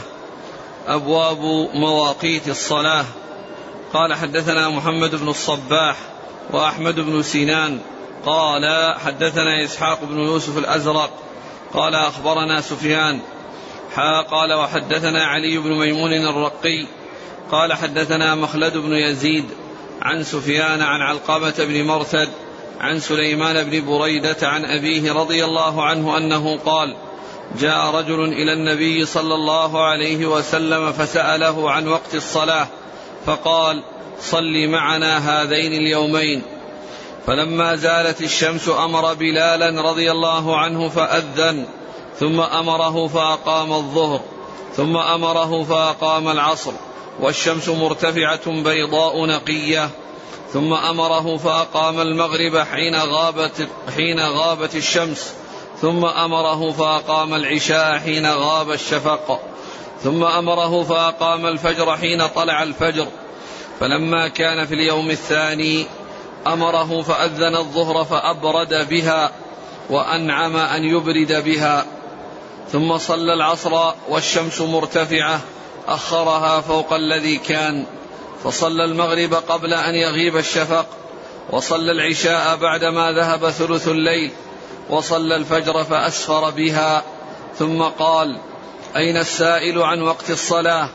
[0.88, 1.38] أبواب
[1.74, 3.06] مواقيت الصلاة.
[3.94, 5.96] قال حدثنا محمد بن الصباح
[6.52, 7.80] وأحمد بن سنان.
[8.26, 11.10] قال حدثنا إسحاق بن يوسف الأزرق.
[11.74, 13.20] قال أخبرنا سفيان.
[13.96, 16.88] حا قال وحدثنا علي بن ميمون الرقي.
[17.52, 19.46] قال حدثنا مخلد بن يزيد
[20.02, 22.30] عن سفيان عن علقمة بن مرثد
[22.80, 26.96] عن سليمان بن بريدة عن أبيه رضي الله عنه أنه قال
[27.60, 32.68] جاء رجل إلى النبي صلى الله عليه وسلم فسأله عن وقت الصلاة.
[33.26, 33.84] فقال
[34.20, 36.42] صل معنا هذين اليومين.
[37.28, 41.66] فلما زالت الشمس أمر بلالا رضي الله عنه فأذن
[42.20, 44.22] ثم أمره فأقام الظهر
[44.76, 46.72] ثم أمره فأقام العصر
[47.20, 49.90] والشمس مرتفعة بيضاء نقية
[50.54, 55.34] ثم أمره فأقام المغرب حين غابت حين غابت الشمس
[55.82, 59.40] ثم أمره فأقام العشاء حين غاب الشفق.
[60.04, 63.08] ثم أمره فأقام الفجر حين طلع الفجر.
[63.80, 65.86] فلما كان في اليوم الثاني
[66.48, 69.32] أمره فأذن الظهر فأبرد بها
[69.90, 71.86] وأنعم أن يبرد بها.
[72.72, 75.42] ثم صلى العصر والشمس مرتفعة
[75.88, 77.86] أخرها فوق الذي كان.
[78.44, 80.86] فصلى المغرب قبل أن يغيب الشفق.
[81.52, 84.32] وصلى العشاء بعدما ذهب ثلث الليل.
[84.90, 87.04] وصلى الفجر فأسفر بها.
[87.60, 88.38] ثم قال
[88.96, 90.90] أين السائل عن وقت الصلاة؟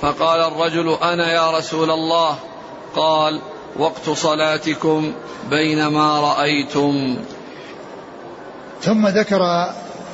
[0.00, 2.36] فقال الرجل أنا يا رسول الله.
[2.96, 3.40] قال
[3.78, 5.12] وقت صلاتكم
[5.50, 7.16] بينما رأيتم.
[8.82, 9.38] ثم ذكر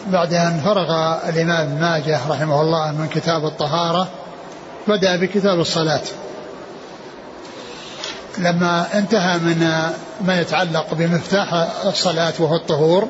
[0.07, 4.09] بعد أن فرغ الإمام ماجه رحمه الله من كتاب الطهارة
[4.89, 6.03] بدأ بكتاب الصلاة.
[8.39, 9.61] لما انتهى من
[10.21, 11.53] ما يتعلق بمفتاح
[11.87, 13.09] الصلاة وهو الطهور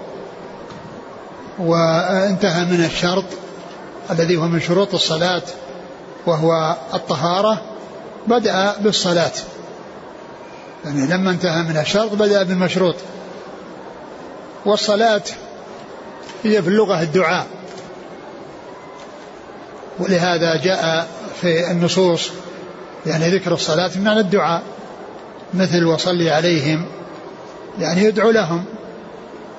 [1.58, 3.24] وانتهى من الشرط
[4.10, 5.42] الذي هو من شروط الصلاة
[6.26, 7.62] وهو الطهارة
[8.26, 9.32] بدأ بالصلاة.
[10.84, 12.94] يعني لما انتهى من الشرط بدأ بالمشروط.
[14.66, 15.22] والصلاة
[16.44, 17.46] هي في اللغة الدعاء.
[19.98, 21.08] ولهذا جاء
[21.40, 22.28] في النصوص
[23.06, 24.62] يعني ذكر الصلاة بمعنى الدعاء.
[25.54, 26.86] مثل وصلي عليهم
[27.78, 28.64] يعني يدعو لهم.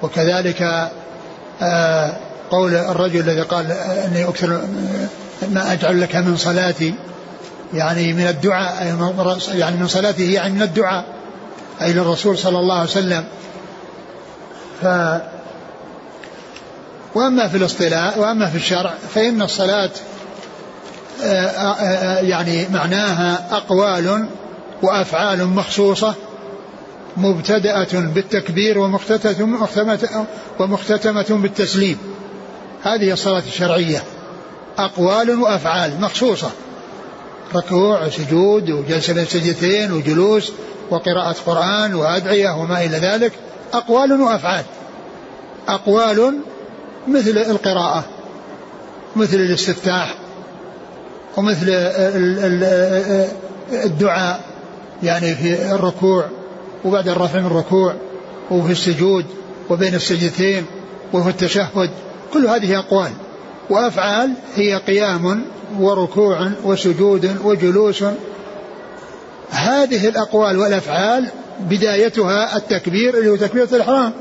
[0.02, 0.92] وكذلك
[1.62, 2.18] آه
[2.52, 4.62] قول الرجل الذي قال أني أكثر
[5.52, 6.94] ما أجعل لك من صلاتي
[7.74, 8.86] يعني من الدعاء
[9.54, 11.06] يعني من صلاته يعني من الدعاء
[11.82, 13.26] أي للرسول صلى الله عليه وسلم.
[14.82, 14.86] ف
[17.16, 19.90] وأما في الاصطلاح وأما في الشرع فإن الصلاة
[21.24, 24.28] آه، آه، آه، يعني معناها أقوال
[24.82, 26.16] وأفعال مخصوصة
[27.18, 30.26] مبتدأة بالتكبير ومختتمة
[30.60, 31.98] ومختتمة بالتسليم.
[32.84, 34.04] هذه الصلاة الشرعية.
[34.78, 36.50] أقوال وأفعال مخصوصة.
[37.56, 40.52] ركوع وسجود وجلسة بين سجدتين وجلوس
[40.90, 43.32] وقراءة قرآن وأدعية وما إلى ذلك.
[43.74, 44.64] أقوال وأفعال.
[45.68, 46.40] أقوال
[47.08, 48.04] مثل القراءة
[49.16, 50.16] مثل الاستفتاح
[51.38, 51.66] ومثل
[53.72, 54.42] الدعاء
[55.04, 56.26] يعني في الركوع
[56.86, 57.94] وبعد الرفع من الركوع
[58.52, 59.26] وفي السجود
[59.70, 60.66] وبين السجدتين
[61.14, 61.90] وفي التشهد.
[62.34, 63.12] كل هذه أقوال
[63.70, 65.44] وأفعال هي قيام
[65.80, 68.04] وركوع وسجود وجلوس.
[69.50, 71.26] هذه الأقوال والأفعال
[71.60, 74.12] بدايتها التكبير اللي هو تكبيرة الإحرام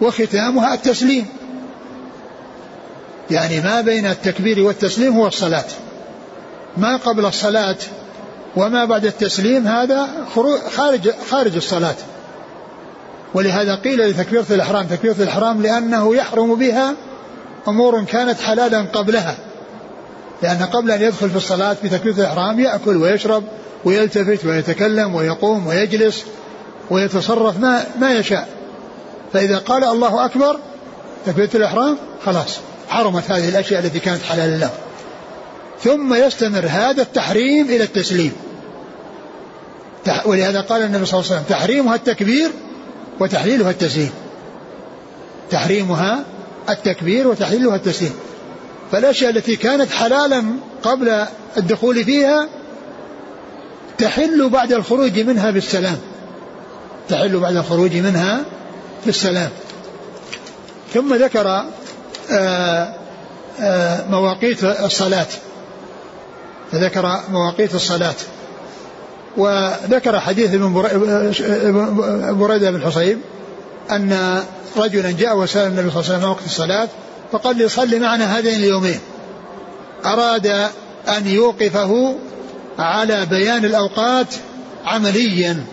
[0.00, 1.26] وختامها التسليم.
[3.30, 5.64] يعني ما بين التكبير والتسليم هو الصلاة.
[6.76, 7.76] ما قبل الصلاة
[8.56, 10.08] وما بعد التسليم هذا
[10.76, 11.96] خارج خارج الصلاة.
[13.34, 16.94] ولهذا قيل لتكبيرة الإحرام تكبيرة الإحرام لأنه يحرم بها
[17.68, 19.36] أمور كانت حلالا قبلها.
[20.42, 23.44] لأن قبل أن يدخل في الصلاة بتكبيرة الإحرام يأكل ويشرب
[23.84, 26.24] ويلتفت ويتكلم ويقوم ويجلس
[26.90, 28.48] ويتصرف ما ما يشاء.
[29.32, 30.58] فإذا قال الله أكبر
[31.26, 34.70] تكبيرة الإحرام خلاص حرمت هذه الأشياء التي كانت حلالا له.
[35.84, 38.32] ثم يستمر هذا التحريم إلى التسليم.
[40.24, 42.50] ولهذا قال النبي صلى الله عليه وسلم تحريمها التكبير
[43.20, 44.10] وتحليلها التسليم.
[45.50, 46.24] تحريمها
[46.68, 48.12] التكبير وتحليلها التسليم
[48.92, 50.44] فالأشياء التي كانت حلالا
[50.82, 51.26] قبل
[51.56, 52.48] الدخول فيها
[53.98, 55.98] تحل بعد الخروج منها بالسلام.
[57.08, 58.44] تحل بعد الخروج منها
[59.06, 59.50] بالسلام.
[60.94, 61.64] ثم ذكر
[62.30, 62.94] آه،
[63.60, 65.26] آه، مواقيت الصلاة.
[66.72, 68.14] فذكر مواقيت الصلاة.
[69.36, 70.72] وذكر حديث ابن
[72.38, 73.18] بريدة بن حصيب
[73.90, 74.42] أن
[74.78, 76.88] رجلا جاء وسأل النبي صلى الله عليه وسلم وقت الصلاة
[77.32, 79.00] فقال لي صل معنا هذين اليومين.
[80.04, 80.46] أراد
[81.08, 82.16] أن يوقفه
[82.78, 84.26] على بيان الأوقات
[84.84, 85.64] عمليا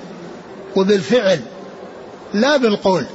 [0.76, 1.40] وبالفعل
[2.34, 3.06] لا بالقول.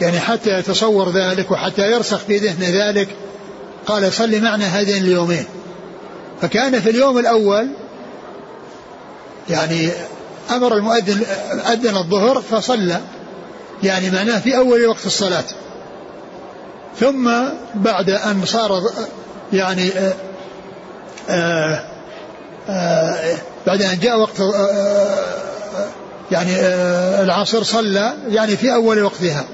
[0.00, 3.08] يعني حتى يتصور ذلك وحتى يرسخ في ذهنه ذلك
[3.86, 5.44] قال صل معنا هذين اليومين.
[6.42, 7.68] فكان في اليوم الأول
[9.50, 9.90] يعني
[10.50, 11.22] أمر المؤذن
[11.72, 13.00] أذن الظهر فصلى.
[13.82, 15.44] يعني معناه في أول وقت الصلاة.
[17.00, 17.30] ثم
[17.74, 18.82] بعد أن صار
[19.52, 20.14] يعني آآ
[21.28, 21.84] آه، آآ
[22.68, 23.36] آه، آه،
[23.66, 24.40] بعد أن جاء وقت
[26.30, 26.60] يعني
[27.22, 29.44] العصر صلى يعني في أول وقتها.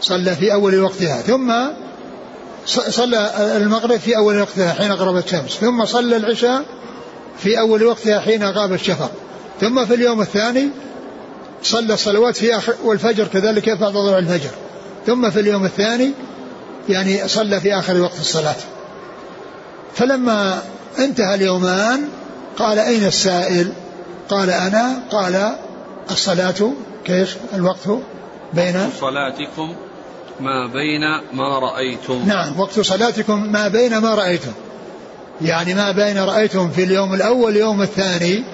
[0.00, 1.22] صلى في أول وقتها.
[1.22, 1.52] ثم
[2.66, 5.50] صلى المغرب في أول وقتها حين غربت الشمس.
[5.50, 6.64] ثم صلى العشاء
[7.38, 9.10] في أول وقتها حين غاب الشفق.
[9.60, 10.70] ثم في اليوم الثاني
[11.62, 14.50] صلى الصلوات في آخر والفجر كذلك بعد طلوع الفجر.
[15.06, 16.12] ثم في اليوم الثاني
[16.88, 18.56] يعني صلى في آخر وقت الصلاة.
[19.94, 20.62] فلما
[20.98, 22.08] انتهى اليومان
[22.56, 23.72] قال أين السائل؟
[24.28, 25.02] قال أنا.
[25.10, 25.52] قال
[26.10, 26.72] الصلاة
[27.04, 27.88] كيف؟ الوقت
[28.52, 29.74] بين صلاتكم
[30.40, 31.00] ما بين
[31.32, 32.22] ما رأيتم.
[32.26, 34.52] نعم وقت صلاتكم ما بين ما رأيتم.
[35.40, 38.44] يعني ما بين رأيتم في اليوم الأول واليوم الثاني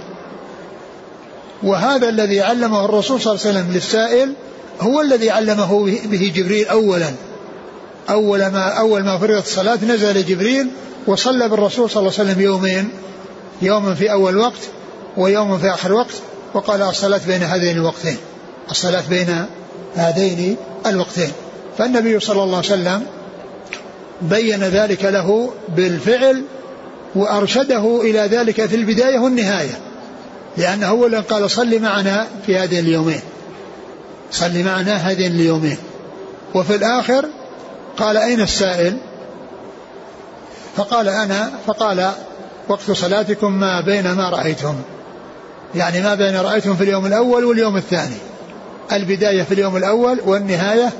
[1.64, 4.32] وهذا الذي علمه الرسول صلى الله عليه وسلم للسائل
[4.80, 7.10] هو الذي علمه به جبريل أولا.
[8.10, 10.68] أول ما أول ما فرضت الصلاة نزل جبريل
[11.06, 12.88] وصلى بالرسول صلى الله عليه وسلم يومين
[13.62, 14.60] يوما في أول وقت
[15.16, 16.14] ويوما في آخر وقت
[16.54, 18.16] وقال الصلاة بين هذين الوقتين
[18.70, 19.46] الصلاة بين
[19.94, 21.32] هذين الوقتين.
[21.78, 23.02] فالنبي صلى الله عليه وسلم
[24.22, 26.42] بين ذلك له بالفعل
[27.14, 29.78] وأرشده إلى ذلك في البداية والنهاية.
[30.56, 33.20] لأنه هو الذي قال صل معنا في هذين اليومين.
[34.30, 35.76] صل معنا هذين اليومين.
[36.54, 37.28] وفي الآخر
[37.96, 38.96] قال أين السائل؟
[40.76, 42.10] فقال أنا فقال
[42.68, 44.74] وقت صلاتكم ما بين ما رأيتم.
[45.74, 48.16] يعني ما بين رأيتم في اليوم الأول واليوم الثاني.
[48.92, 50.92] البداية في اليوم الأول والنهاية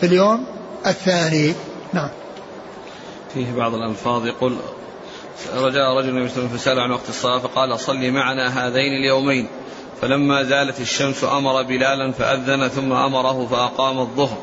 [0.00, 0.44] في اليوم
[0.86, 1.54] الثاني.
[1.92, 2.08] نعم.
[3.34, 4.56] فيه بعض الألفاظ يقول
[5.56, 9.48] رجاء رجل يسلم فسأل عن وقت الصلاة فقال صلي معنا هذين اليومين.
[10.02, 14.38] فلما زالت الشمس أمر بلالا فأذن ثم أمره فأقام الظهر.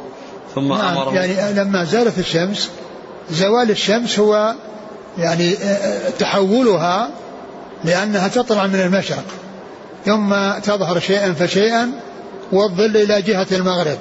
[0.56, 2.70] ثم نعم أمره يعني لما زالت الشمس
[3.32, 4.56] زوال الشمس هو
[5.18, 5.56] يعني
[6.20, 7.10] تحولها
[7.84, 9.24] لأنها تطلع من المشرق.
[10.06, 11.92] ثم تظهر شيئا فشيئا
[12.52, 13.98] والظل إلى جهة المغرب.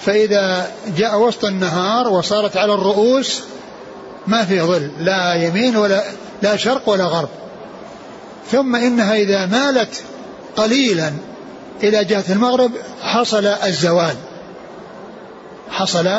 [0.00, 3.42] فإذا جاء وسط النهار وصارت على الرؤوس
[4.28, 6.02] ما في ظل لا يمين ولا
[6.42, 7.28] لا شرق ولا غرب.
[8.52, 10.02] ثم إنها إذا مالت
[10.56, 11.12] قليلا
[11.82, 14.14] إلى جهة المغرب حصل الزوال.
[15.70, 16.10] حصل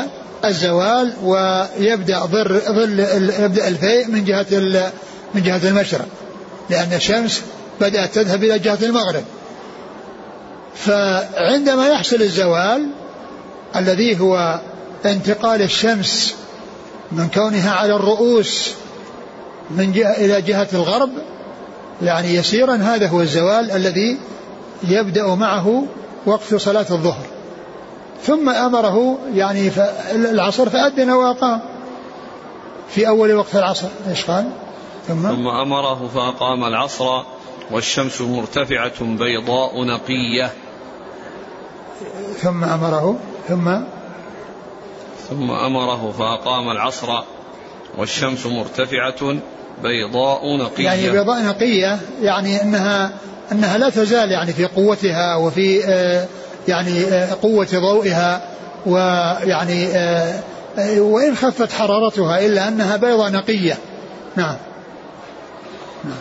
[0.45, 2.99] الزوال ويبدأ ظل,
[3.39, 4.45] يبدأ الفيء من جهة
[5.33, 6.07] من جهة المشرق
[6.69, 7.41] لأن الشمس
[7.81, 9.23] بدأت تذهب إلى جهة المغرب.
[10.75, 12.87] فعندما يحصل الزوال
[13.75, 14.59] الذي هو
[15.05, 16.35] انتقال الشمس
[17.11, 18.73] من كونها على الرؤوس
[19.69, 21.09] من جهة إلى جهة الغرب
[22.01, 24.17] يعني يسيرا هذا هو الزوال الذي
[24.83, 25.83] يبدأ معه
[26.25, 27.25] وقت صلاة الظهر.
[28.23, 29.71] ثم أمره يعني
[30.15, 31.61] العصر فأذن وأقام
[32.89, 34.49] في أول وقت العصر إيش قال؟
[35.07, 37.23] ثم, ثم أمره فأقام العصر
[37.71, 40.51] والشمس مرتفعة بيضاء نقية.
[42.41, 43.96] ثم أمره ثم؟
[45.29, 47.07] ثم أمره فأقام العصر
[47.97, 49.37] والشمس مرتفعة
[49.83, 50.83] بيضاء نقية.
[50.83, 53.11] يعني بيضاء نقية يعني أنها
[53.51, 56.27] أنها لا تزال يعني في قوتها وفي آه،
[56.67, 58.41] يعني آه، قوة ضوئها
[58.85, 60.41] ويعني آه،
[60.97, 63.77] وإن خفت حرارتها إلا أنها بيضاء نقية.
[64.35, 64.55] نعم.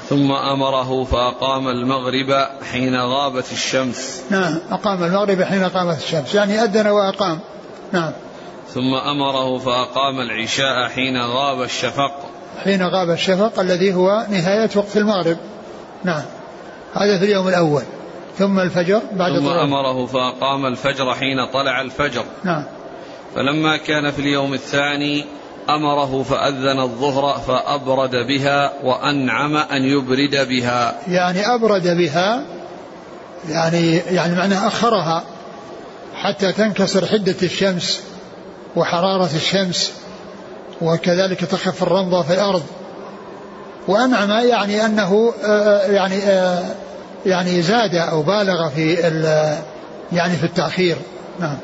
[0.08, 4.22] ثم أمره فأقام المغرب حين غابت الشمس.
[4.30, 6.34] نعم أقام المغرب حين غابت الشمس.
[6.34, 7.38] يعني أذن وأقام.
[7.92, 8.12] نعم.
[8.76, 12.12] ثم أمره فأقام العشاء حين غاب الشفق.
[12.64, 15.36] حين غاب الشفق الذي هو نهاية وقت المغرب.
[16.04, 16.22] نعم.
[16.94, 17.82] هذا في اليوم الأول.
[18.38, 19.62] ثم الفجر بعد ثم طلع.
[19.62, 22.24] أمره فأقام الفجر حين طلع الفجر.
[22.44, 22.64] نعم.
[23.34, 25.24] فلما كان في اليوم الثاني
[25.68, 30.94] أمره فأذن الظهر فأبرد بها وأنعم أن يبرد بها.
[31.08, 32.42] يعني أبرد بها
[33.48, 35.24] يعني يعني معناه أخرها
[36.14, 38.15] حتى تنكسر حدة الشمس.
[38.76, 39.92] وحرارة الشمس
[40.82, 42.62] وكذلك تخف الرمضة في الأرض.
[43.88, 46.64] وأنعم يعني أنه آه، يعني آه،
[47.26, 48.94] يعني زاد أو بالغ في
[50.12, 50.96] يعني في التأخير.
[51.40, 51.56] نعم.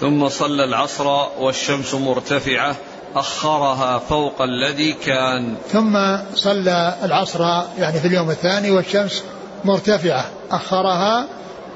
[0.00, 1.06] ثم صلى العصر
[1.38, 2.76] والشمس مرتفعة
[3.16, 5.54] أخرها فوق الذي كان.
[5.72, 5.98] ثم
[6.34, 7.40] صلى العصر
[7.78, 9.22] يعني في اليوم الثاني والشمس
[9.64, 11.26] مرتفعة أخرها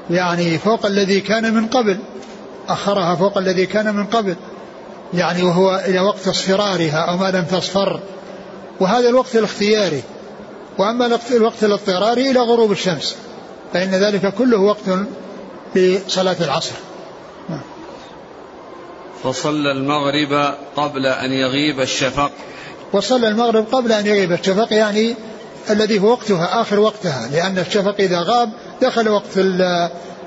[0.09, 1.99] يعني فوق الذي كان من قبل.
[2.69, 4.35] أخرها فوق الذي كان من قبل
[5.13, 7.99] يعني وهو إلى وقت اصفرارها أو ما لم تصفر.
[8.79, 10.03] وهذا الوقت الاختياري.
[10.77, 13.15] وأما الوقت الاضطراري إلى غروب الشمس
[13.73, 14.99] فإن ذلك كله وقت
[15.75, 16.75] لصلاة العصر.
[19.23, 22.31] فصلى المغرب قبل أن يغيب الشفق.
[22.93, 25.15] وصلى المغرب قبل أن يغيب الشفق يعني
[25.69, 28.49] الذي هو وقتها آخر وقتها لأن الشفق إذا غاب
[28.81, 29.37] دخل وقت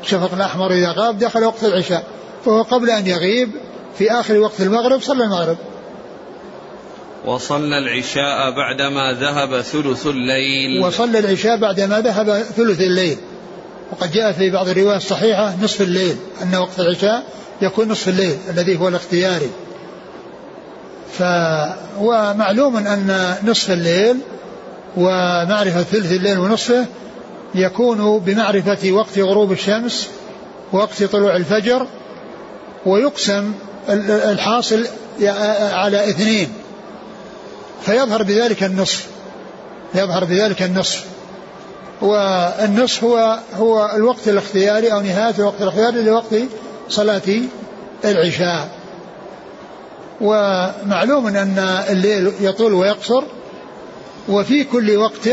[0.02, 2.04] الشفق الأحمر إذا غاب دخل وقت العشاء.
[2.44, 3.50] فهو قبل أن يغيب
[3.98, 5.56] في آخر وقت المغرب صلى المغرب.
[7.24, 10.84] وصلى العشاء بعدما ذهب ثلث الليل.
[10.84, 13.16] وصلى العشاء بعدما ذهب ثلث الليل.
[13.92, 17.26] وقد جاء في بعض الروايات الصحيحة نصف الليل أن وقت العشاء
[17.62, 19.50] يكون نصف الليل الذي هو الاختياري.
[21.18, 21.22] ف
[22.00, 24.16] ومعلوم أن نصف الليل
[24.96, 26.86] ومعرفة ثلث الليل ونصفه
[27.54, 30.08] يكون بمعرفة وقت غروب الشمس
[30.72, 31.86] وقت طلوع الفجر
[32.86, 33.52] ويقسم
[33.88, 34.86] الحاصل
[35.72, 36.48] على اثنين.
[37.82, 39.06] فيظهر بذلك النصف.
[39.94, 41.04] يظهر بذلك النصف.
[42.02, 46.34] والنصف هو هو الوقت الاختياري أو نهاية الوقت الاختياري لوقت
[46.88, 47.22] صلاة
[48.04, 48.68] العشاء.
[50.20, 51.58] ومعلوم أن
[51.90, 53.24] الليل يطول ويقصر
[54.28, 55.28] وفي كل وقت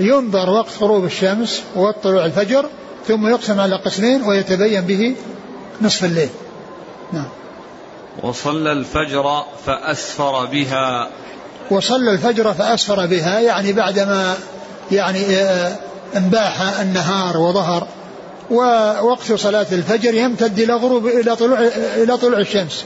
[0.00, 2.66] ينظر وقت غروب الشمس ووقت طلوع الفجر
[3.08, 5.16] ثم يقسم على قسمين ويتبين به
[5.82, 6.28] نصف الليل.
[7.12, 7.28] نعم.
[8.22, 11.08] وصلى الفجر فأسفر بها.
[11.70, 14.34] وصلى الفجر فأسفر بها يعني بعدما
[14.92, 15.76] يعني آه،
[16.16, 17.86] انباح النهار وظهر.
[18.50, 21.58] ووقت صلاة الفجر يمتد إلى غروب إلى طلوع
[21.96, 22.84] إلى طلوع الشمس.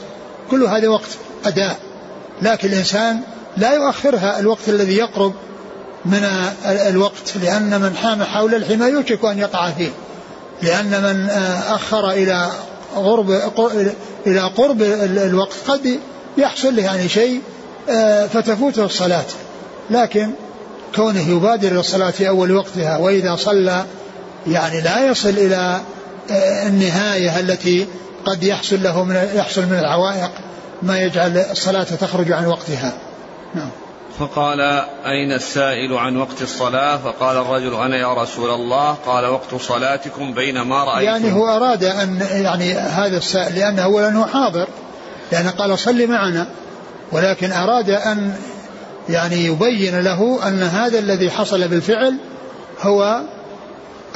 [0.51, 1.11] كل هذا وقت
[1.45, 1.77] أداء.
[2.43, 3.21] لكن الإنسان
[3.57, 5.35] لا يؤخرها الوقت الذي يقرب
[6.05, 6.25] من
[6.65, 9.91] الوقت لأن من حام حول الحمى يوشك أن يقع فيه.
[10.63, 12.51] لأن من آه، أخر إلى
[12.97, 13.31] غرب
[14.27, 16.01] إلى قرب الوقت قد
[16.39, 17.41] يحصل له يعني شيء
[17.91, 19.25] آه، فتفوته الصلاة.
[19.91, 20.31] لكن
[20.95, 23.85] كونه يبادر إلى الصلاة في أول وقتها وإذا صلى
[24.47, 25.81] يعني لا يصل إلى
[26.31, 27.87] آه، النهاية التي
[28.25, 30.31] قد يحصل له من يحصل من العوائق
[30.83, 32.93] ما يجعل الصلاة تخرج عن وقتها.
[33.55, 33.71] نعم.
[34.19, 34.61] فقال
[35.07, 38.93] أين السائل عن وقت الصلاة؟ فقال الرجل أنا يا رسول الله.
[39.07, 41.05] قال وقت صلاتكم بينما رأيتم.
[41.05, 44.69] يعني هو أراد أن يعني هذا السائل لأنه أولا هو حاضر
[45.33, 46.49] لأنه قال صل معنا.
[47.13, 48.35] ولكن أراد أن
[49.09, 52.17] يعني يبين له أن هذا الذي حصل بالفعل
[52.81, 53.21] هو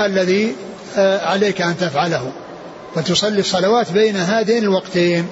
[0.01, 0.57] الذي
[0.97, 2.33] آه، عليك أن تفعله.
[2.97, 5.29] وتصلي الصلوات بين هذين الوقتين.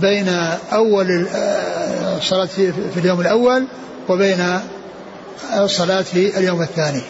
[0.00, 0.28] بين
[0.72, 1.26] أول
[2.16, 3.66] الصلاة آه، في اليوم الأول
[4.08, 4.60] وبين
[5.56, 7.02] الصلاة في اليوم الثاني.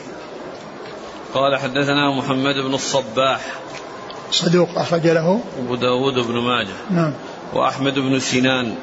[1.35, 3.41] قال حدثنا محمد بن الصباح.
[4.31, 5.41] صدوق أخرج له.
[5.59, 6.77] أبو داود بن ماجه.
[6.91, 7.13] نعم.
[7.55, 8.75] وأحمد بن سنان.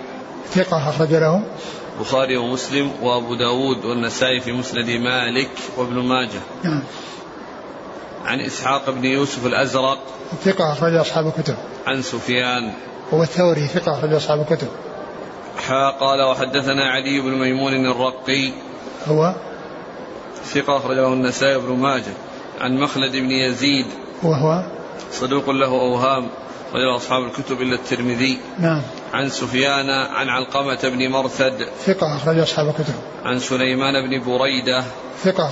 [0.54, 1.44] ثقة أخرج له.
[1.98, 6.42] البخاري ومسلم وأبو داود والنسائي في مسند مالك وابن ماجه.
[6.64, 6.84] نعم.
[8.26, 10.00] عن إسحاق بن يوسف الأزرق.
[10.46, 11.56] ثقة أخرج أصحاب الكتب.
[11.88, 12.74] عن سفيان.
[13.16, 14.68] هو الثوري ثقة أخرج أصحاب الكتب.
[15.68, 18.52] حا قال وحدثنا علي بن ميمون الرقي.
[19.08, 19.34] هو؟
[20.46, 22.14] ثقة أخرجه النسائي بن ماجه.
[22.62, 23.86] عن مخلد بن يزيد.
[24.24, 24.64] وهو
[25.12, 26.28] صدوق له أوهام
[26.70, 28.38] أخرجه أصحاب الكتب إلا الترمذي.
[28.60, 28.82] نعم.
[29.14, 31.68] عن سفيان عن علقمة بن مرثد.
[31.86, 32.94] ثقة أخرج أصحاب الكتب.
[33.26, 34.84] عن سليمان بن بريدة.
[35.24, 35.50] ثقة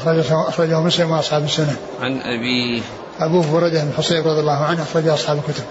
[0.50, 1.76] أخرجه مسلم وأصحاب السنة.
[2.02, 2.82] عن أبيه.
[3.20, 5.64] أبوه بريدة بن حصيب رضي الله عنه أخرج أصحاب الكتب.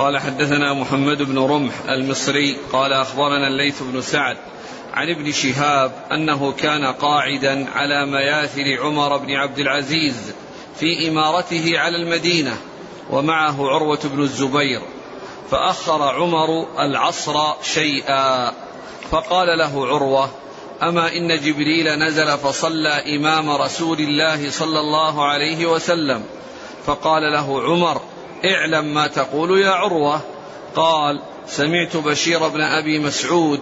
[0.00, 4.36] قال حدثنا محمد بن رمح المصري قال أخبرنا الليث بن سعد
[4.92, 10.34] عن ابن شهاب أنه كان قاعدا على مياثر عمر بن عبد العزيز
[10.76, 12.56] في إمارته على المدينة
[13.10, 14.80] ومعه عروة بن الزبير
[15.50, 18.52] فأخر عمر العصر شيئا
[19.10, 20.30] فقال له عروة
[20.82, 26.24] أما إن جبريل نزل فصلى إمام رسول الله صلى الله عليه وسلم؟
[26.86, 28.00] فقال له عمر
[28.44, 30.20] اعلم ما تقول يا عروة.
[30.76, 33.60] قال سمعت بشير بن أبي مسعود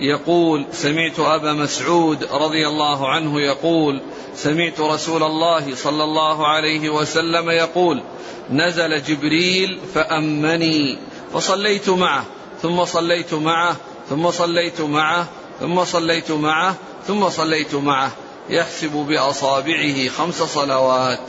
[0.00, 4.02] يقول سمعت أبا مسعود رضي الله عنه يقول
[4.36, 8.02] سمعت رسول الله صلى الله عليه وسلم يقول
[8.50, 10.98] نزل جبريل فأمني
[11.32, 12.24] فصليت معه
[12.62, 13.76] ثم صليت معه
[14.10, 15.26] ثم صليت معه
[15.60, 16.74] ثم صليت معه
[17.06, 18.10] ثم صليت معه
[18.48, 21.20] يحسب بأصابعه خمس صلوات.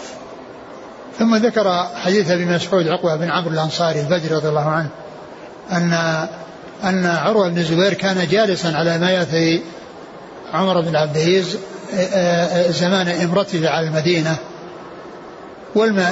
[1.20, 4.89] ثم ذكر حديث أبي مسعود عقبة بن عمرو الأنصاري البدري رضي الله عنه
[5.72, 5.93] ان
[6.84, 9.61] أن عروة بن الزبير كان جالسا على ميث
[10.53, 11.57] عمر بن عبد العزيز
[12.70, 14.36] زمان امرته على المدينة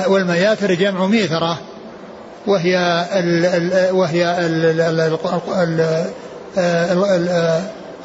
[0.08, 1.60] والمياثر جمع ميثرة
[2.48, 4.36] وهي ال وهي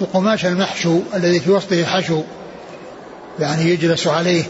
[0.00, 2.22] القماش المحشو الذي في وسطه حشو
[3.40, 4.44] يعني يجلس عليه.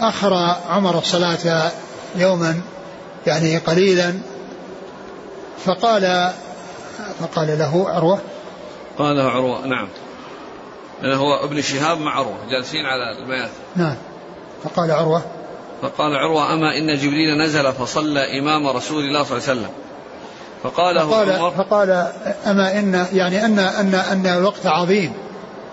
[0.00, 0.34] فأخر
[0.68, 1.70] عمر الصلاة
[2.16, 2.60] يوما
[3.26, 4.14] يعني قليلا
[5.64, 6.32] فقال
[7.20, 8.18] فقال له عروة.
[8.98, 9.88] قال له عروة نعم.
[11.04, 13.94] هو ابن شهاب مع عروة جالسين على المياثر نعم.
[14.64, 15.22] فقال عروة.
[15.82, 19.70] فقال عروة أما إن جبريل نزل فصلى إمام رسول الله صلى الله عليه وسلم.
[20.62, 22.12] فقال فقال, عمر فقال
[22.46, 25.12] أما إن يعني أن أن أن الوقت عظيم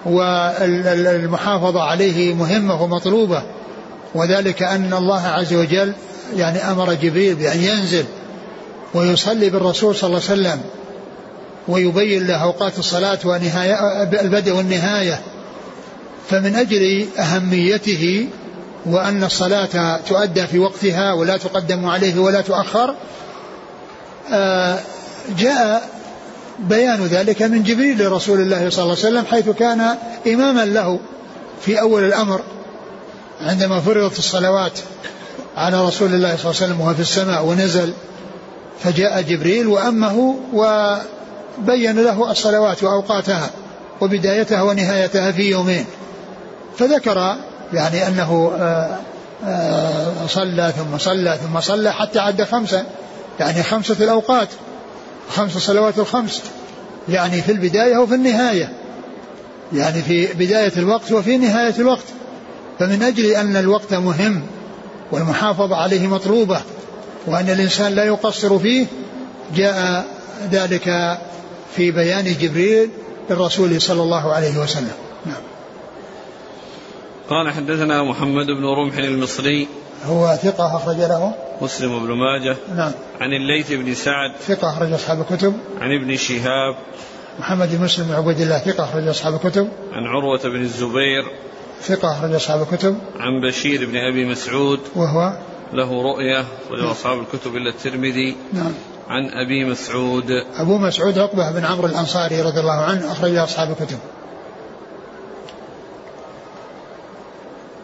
[0.05, 3.43] والمحافظة عليه مهمة ومطلوبة.
[4.16, 5.93] وذلك أن الله عز وجل
[6.36, 8.05] يعني أمر جبريل بأن ينزل
[8.93, 10.61] ويصلي بالرسول صلى الله عليه وسلم
[11.68, 15.22] ويبين له أوقات الصلاة ونهاية البدء والنهاية.
[16.30, 18.28] فمن أجل أهميته
[18.86, 22.95] وأن الصلاة تؤدى في وقتها ولا تقدم عليه ولا تؤخر
[24.32, 24.80] آه،
[25.38, 25.89] جاء
[26.59, 29.95] بيان ذلك من جبريل لرسول الله صلى الله عليه وسلم حيث كان
[30.28, 30.99] إماما له
[31.61, 32.41] في أول الأمر.
[33.43, 34.79] عندما فرضت الصلوات
[35.57, 37.93] على رسول الله صلى الله عليه وسلم وهو في السماء ونزل
[38.83, 43.49] فجاء جبريل وأمه وبين له الصلوات وأوقاتها
[44.01, 45.85] وبدايتها ونهايتها في يومين.
[46.77, 47.35] فذكر
[47.73, 48.97] يعني أنه آه،
[49.45, 52.83] آه، صلى ثم صلى ثم صلى حتى عد خمسة
[53.39, 54.47] يعني خمسة الأوقات
[55.29, 56.41] خمس صلوات الخمس
[57.09, 58.73] يعني في البداية وفي النهاية
[59.73, 62.03] يعني في بداية الوقت وفي نهاية الوقت.
[62.80, 64.41] فمن أجل أن الوقت مهم
[65.11, 66.61] والمحافظة عليه مطلوبة
[67.26, 68.86] وأن الإنسان لا يقصر فيه
[69.55, 70.05] جاء
[70.51, 71.17] ذلك
[71.76, 72.89] في بيان جبريل
[73.30, 74.91] للرسول صلى الله عليه وسلم.
[75.26, 75.41] نعم.
[77.30, 79.67] قال حدثنا محمد بن رمح المصري.
[80.05, 82.57] هو ثقة أخرج له؟ مسلم بن ماجه.
[82.76, 82.91] نعم.
[83.21, 84.32] عن الليث بن سعد.
[84.47, 85.53] ثقة أخرج أصحاب الكتب.
[85.82, 86.76] عن ابن شهاب.
[87.39, 89.69] محمد بن مسلم بن عبيد الله ثقة أخرج أصحاب الكتب.
[89.93, 91.24] عن عروة بن الزبير.
[91.84, 92.97] ثقة أخرج أصحاب الكتب.
[93.19, 94.79] عن بشير بن أبي مسعود.
[94.95, 95.34] وهو
[95.73, 98.36] له رؤية أخرج أصحاب الكتب إلا الترمذي.
[98.53, 98.73] نعم.
[99.07, 100.31] عن أبي مسعود.
[100.55, 103.97] أبو مسعود عقبة بن عمرو الأنصاري رضي الله عنه أخرج أصحاب الكتب.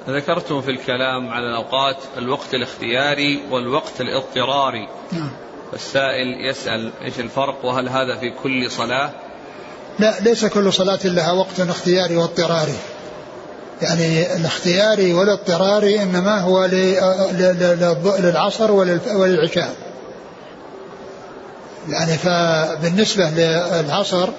[0.10, 4.88] ذكرتم في الكلام على الأوقات الوقت الاختياري والوقت الاضطراري.
[5.12, 5.32] نعم.
[5.74, 9.10] السائل يسأل إيش الفرق وهل هذا في كل صلاة؟
[10.00, 12.76] لا ليس كل صلاة لها وقت اختياري واضطراري.
[13.82, 16.66] يعني الاختياري والاضطراري إنما هو
[18.20, 18.72] للعصر
[19.16, 19.76] وللعشاء.
[21.90, 24.30] يعني فبالنسبة للعصر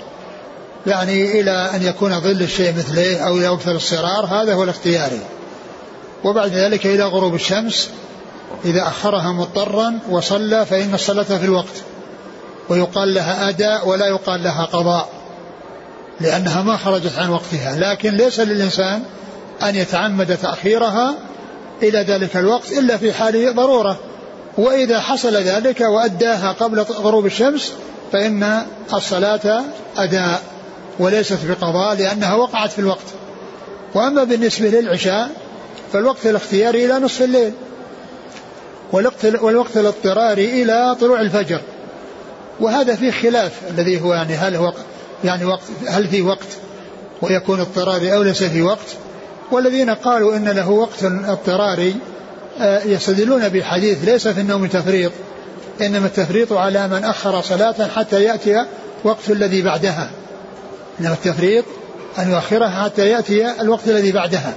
[0.87, 5.21] يعني إلى أن يكون ظل الشيء مثله أو إلى وقت الاصفرار هذا هو الاختياري.
[6.25, 7.91] وبعد ذلك إلى غروب الشمس
[8.65, 11.83] إذا أخرها مضطرا وصلى فإن الصلاة في الوقت.
[12.69, 15.09] ويقال لها أداء ولا يقال لها قضاء
[16.21, 17.77] لأنها ما خرجت عن وقتها.
[17.77, 19.03] لكن ليس للإنسان
[19.63, 21.15] أن يتعمد تأخيرها
[21.83, 23.99] إلى ذلك الوقت إلا في حال ضرورة.
[24.59, 27.73] وإذا حصل ذلك وأداها قبل غروب الشمس
[28.13, 28.63] فإن
[28.95, 29.63] الصلاة
[29.97, 30.43] أداء
[30.99, 33.07] وليست بقضاء لأنها وقعت في الوقت.
[33.95, 35.31] وأما بالنسبة للعشاء
[35.93, 37.53] فالوقت الاختياري إلى نصف الليل
[38.93, 41.61] والوقت, الاضطراري إلى طلوع الفجر.
[42.61, 44.73] وهذا فيه خلاف الذي هو يعني هل هو
[45.25, 46.49] يعني وقت هل في وقت
[47.23, 48.97] ويكون اضطراري أو ليس في وقت.
[49.53, 51.97] والذين قالوا إن له وقت اضطراري
[52.61, 55.13] آه، يستدلون بحديث ليس في النوم تفريط
[55.81, 58.65] إنما التفريط على من أخر صلاة حتى يأتي
[59.05, 60.11] وقت الذي بعدها.
[61.01, 61.65] إنما التفريط
[62.19, 64.55] أن يؤخرها حتى يأتي الوقت الذي بعدها.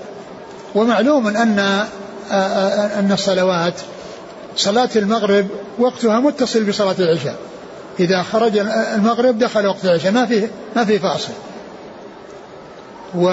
[0.76, 1.88] ومعلوم أن آه،
[2.32, 3.74] آه، أن الصلوات
[4.56, 5.48] صلاة المغرب
[5.80, 7.36] وقتها متصل بصلاة العشاء.
[8.00, 8.58] إذا خرج
[8.96, 11.34] المغرب دخل وقت العشاء ما في ما في فاصل.
[13.16, 13.30] و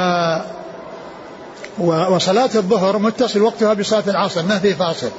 [1.80, 5.10] وصلاة الظهر متصل وقتها بصلاة العصر ما في فاصل.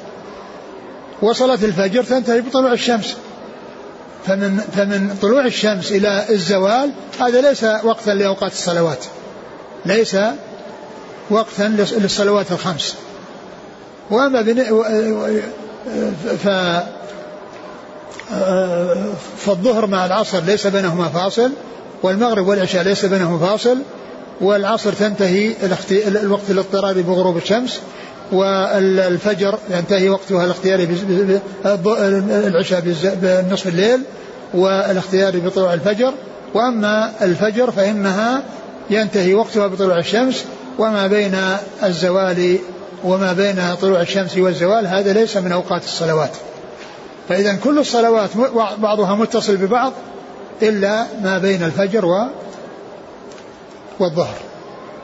[1.22, 3.16] وصلاة الفجر تنتهي بطلوع الشمس.
[4.26, 9.06] فمن فمن طلوع الشمس إلى الزوال هذا ليس وقتا لأوقات الصلوات.
[9.86, 10.18] ليس
[11.30, 11.64] وقتا
[11.98, 12.96] للصلوات الخمس.
[14.10, 14.44] وأما
[16.44, 16.48] ف
[19.38, 21.52] فالظهر مع العصر ليس بينهما فاصل
[22.04, 23.78] والمغرب والعشاء ليس بينهما فاصل.
[24.42, 25.54] والعصر تنتهي
[26.08, 27.80] الوقت الاضطراري بغروب الشمس
[28.32, 30.88] والفجر ينتهي وقتها الاختياري
[32.48, 32.82] العشاء
[33.22, 34.00] بنصف الليل
[34.54, 36.14] والاختياري بطلوع الفجر.
[36.54, 38.44] وأما الفجر فإنها
[38.90, 40.46] ينتهي وقتها بطلوع الشمس
[40.80, 41.36] وما بين
[41.84, 42.58] الزوال
[43.04, 46.32] وما بين طلوع الشمس والزوال هذا ليس من أوقات الصلوات.
[47.30, 48.30] فإذا كل الصلوات
[48.78, 49.94] بعضها متصل ببعض
[50.62, 52.06] إلا ما بين الفجر
[54.02, 54.36] والظهر.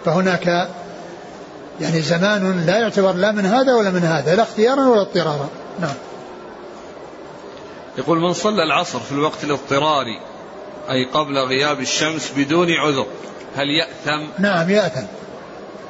[0.06, 0.68] فهناك
[1.82, 5.50] يعني زمان لا يعتبر لا من هذا ولا من هذا لا اختيارا ولا اضطرارا.
[5.80, 5.96] نعم.
[7.98, 10.22] يقول من صلى العصر في الوقت الاضطراري
[10.90, 13.06] أي قبل غياب الشمس بدون عذر
[13.56, 15.06] هل يأثم؟ نعم يأثم.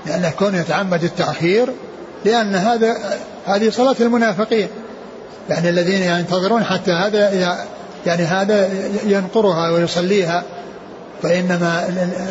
[0.05, 1.73] لأنه كون يتعمد التأخير
[2.25, 4.67] لأن هذا هذه صلاة المنافقين.
[5.49, 7.33] يعني الذين ينتظرون حتى هذا
[8.05, 8.69] يعني هذا
[9.03, 10.43] ينقرها ويصليها.
[11.23, 11.87] فإنما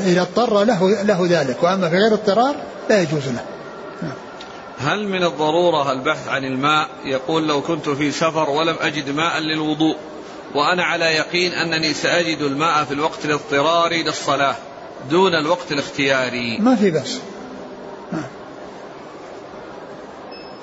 [0.07, 2.55] إذا اضطر له له ذلك وأما في غير اضطرار
[2.91, 3.45] لا يجوز له.
[4.79, 9.97] هل من الضرورة البحث عن الماء؟ يقول لو كنت في سفر ولم أجد ماء للوضوء
[10.55, 14.57] وأنا على يقين أنني سأجد الماء في الوقت الاضطراري للصلاة
[15.11, 16.59] دون الوقت الاختياري.
[16.59, 17.19] ما في بس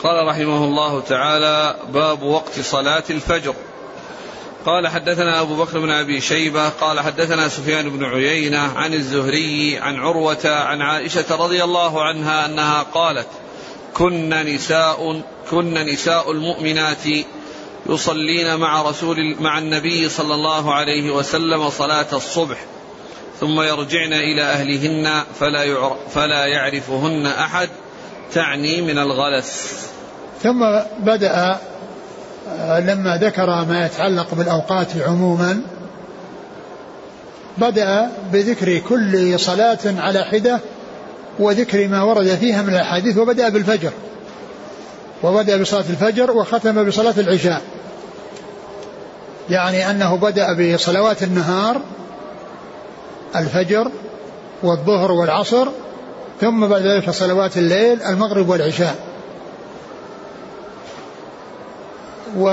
[0.03, 3.55] قال رحمه الله تعالى باب وقت صلاة الفجر.
[4.65, 9.95] قال حدثنا أبو بكر بن أبي شيبة قال حدثنا سفيان بن عيينة عن الزهري عن
[9.95, 13.27] عروة عن عائشة رضي الله عنها أنها قالت
[13.93, 17.05] كن نساء كن نساء المؤمنات
[17.89, 22.65] يصلين مع رسول مع النبي صلى الله عليه وسلم صلاة الصبح
[23.39, 27.69] ثم يرجعن إلى أهلهن فلا فلا يعرفهن أحد
[28.33, 29.79] تعني من الغلس.
[30.43, 30.59] ثم
[30.99, 31.59] بدأ
[32.79, 35.61] لما ذكر ما يتعلق بالأوقات عموما
[37.57, 40.59] بدأ بذكر كل صلاة على حدة
[41.39, 43.91] وذكر ما ورد فيها من الأحاديث وبدأ بالفجر.
[45.23, 47.61] وبدأ بصلاة الفجر وختم بصلاة العشاء.
[49.49, 51.81] يعني أنه بدأ بصلوات النهار
[53.35, 53.91] الفجر
[54.63, 55.67] والظهر والعصر
[56.41, 59.12] ثم بعد ذلك صلوات الليل المغرب والعشاء.
[62.37, 62.47] و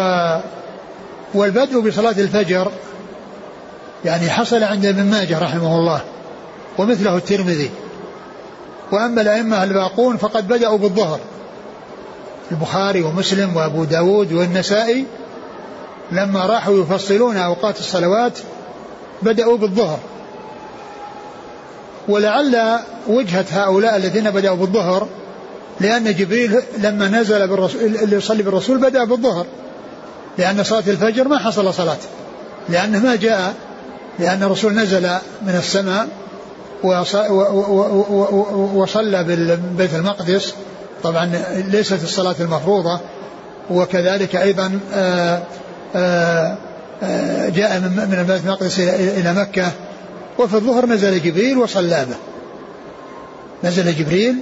[1.34, 2.72] والبدء بصلاة الفجر
[4.04, 6.00] يعني حصل عند ابن ماجه رحمه الله
[6.78, 7.70] ومثله الترمذي.
[8.92, 11.20] وأما الأئمة الباقون فقد بدأوا بالظهر.
[12.52, 15.04] البخاري ومسلم وأبو داود والنسائي
[16.12, 18.38] لما راحوا يفصلون أوقات الصلوات
[19.22, 19.98] بدأوا بالظهر.
[22.08, 22.78] ولعل
[23.08, 25.08] وجهة هؤلاء الذين بدأوا بالظهر
[25.80, 29.46] لأن جبريل لما نزل بالرسول اللي يصلي بالرسول بدأ بالظهر.
[30.40, 31.98] لأن صلاة الفجر ما حصل صلاة.
[32.68, 33.54] لأنه ما جاء
[34.18, 35.02] لأن الرسول نزل
[35.42, 36.08] من السماء
[38.74, 40.54] وصلى بالبيت المقدس.
[41.02, 41.30] طبعا
[41.68, 43.00] ليست الصلاة المفروضة.
[43.70, 45.42] وكذلك أيضا آه،
[45.96, 46.56] آه،
[47.02, 49.70] آه، جاء من البيت المقدس إلى مكة.
[50.38, 52.16] وفي الظهر نزل جبريل وصلى به.
[53.68, 54.34] نزل جبريل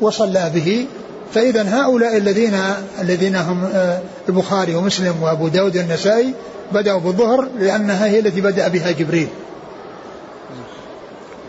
[0.00, 0.86] وصلى به.
[1.34, 2.60] فإذا هؤلاء الذين
[3.00, 3.68] الذين هم
[4.28, 6.34] البخاري ومسلم وأبو داود والنسائي
[6.72, 9.28] بدأوا بالظهر لأنها هي التي بدأ بها جبريل.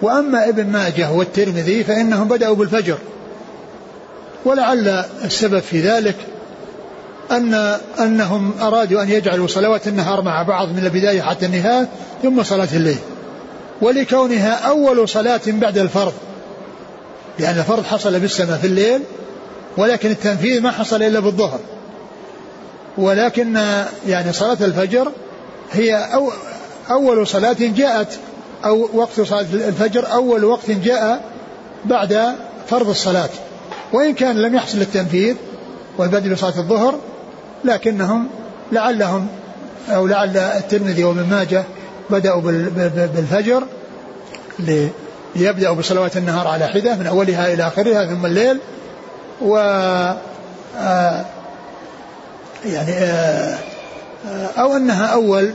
[0.01, 2.97] وأما ابن ماجه والترمذي فإنهم بدأوا بالفجر.
[4.45, 6.15] ولعل السبب في ذلك
[7.31, 11.87] أن أنهم أرادوا أن يجعلوا صلوات النهار مع بعض من البداية حتى النهاية
[12.23, 12.97] ثم صلاة الليل.
[13.81, 16.13] ولكونها أول صلاة بعد الفرض
[17.39, 19.01] لأن الفرض حصل بالسماء في الليل
[19.77, 21.59] ولكن التنفيذ ما حصل إلا بالظهر.
[22.97, 23.59] ولكن
[24.07, 25.11] يعني صلاة الفجر
[25.71, 26.31] هي أو
[26.91, 28.19] أول صلاة جاءت
[28.65, 31.21] أو وقت صلاة الفجر أول وقت جاء
[31.85, 32.35] بعد
[32.69, 33.29] فرض الصلاة.
[33.93, 35.35] وإن كان لم يحصل التنفيذ
[35.97, 36.99] والبدء بصلاة الظهر
[37.63, 38.27] لكنهم
[38.71, 39.27] لعلهم
[39.89, 41.63] أو لعل الترمذي وابن ماجه
[42.09, 42.41] بدأوا
[43.15, 43.63] بالفجر
[45.35, 48.59] ليبدأوا بصلوات النهار على حدة من أولها إلى آخرها ثم الليل
[49.41, 49.57] و
[50.77, 51.25] آه،
[52.65, 53.57] يعني آه،
[54.27, 55.53] آه، أو أنها أول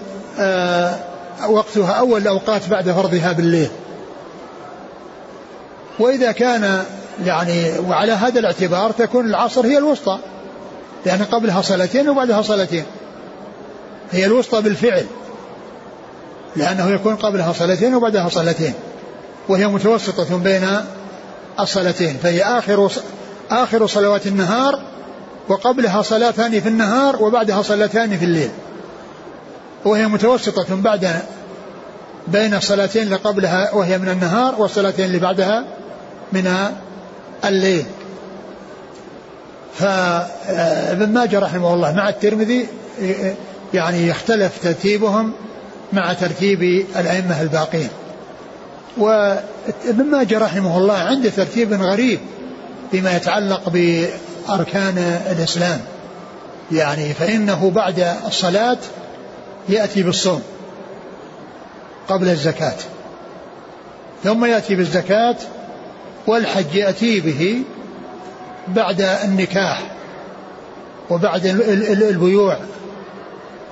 [1.48, 3.70] وقتها أول الأوقات بعد فرضها بالليل.
[5.98, 6.84] وإذا كان
[7.24, 10.18] يعني وعلى هذا الاعتبار تكون العصر هي الوسطى
[11.06, 12.84] لأن قبلها صلاتين وبعدها صلاتين.
[14.12, 15.06] هي الوسطى بالفعل
[16.56, 18.74] لأنه يكون قبلها صلاتين وبعدها صلاتين
[19.48, 20.68] وهي متوسطة بين
[21.60, 22.90] الصلاتين فهي آخر
[23.52, 24.82] آخر صلوات النهار
[25.48, 28.50] وقبلها صلاتان في النهار وبعدها صلاتان في الليل.
[29.84, 31.22] وهي متوسطة بعد
[32.28, 35.64] بين الصلاتين اللي قبلها وهي من النهار والصلاتين اللي بعدها
[36.32, 36.54] من
[37.44, 37.84] الليل.
[39.74, 42.66] فابن ماجه رحمه الله مع الترمذي
[43.74, 45.32] يعني يختلف ترتيبهم
[45.92, 46.62] مع ترتيب
[46.96, 47.88] الأئمة الباقين.
[48.96, 52.20] وابن ماجه رحمه الله عنده ترتيب غريب.
[52.92, 54.98] فيما يتعلق بأركان
[55.30, 55.80] الإسلام.
[56.72, 58.78] يعني فإنه بعد الصلاة
[59.68, 60.42] يأتي بالصوم
[62.08, 62.76] قبل الزكاة.
[64.24, 65.36] ثم يأتي بالزكاة
[66.26, 67.62] والحج يأتي به
[68.68, 69.82] بعد النكاح
[71.10, 71.46] وبعد
[72.02, 72.56] البيوع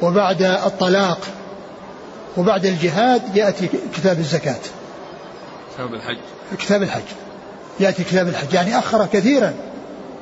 [0.02, 1.18] وبعد الطلاق
[2.36, 4.60] وبعد الجهاد يأتي كتاب الزكاة.
[5.74, 6.18] كتاب الحج.
[6.58, 7.02] كتاب الحج.
[7.80, 9.52] يأتي كتاب الحج يعني أخر كثيرا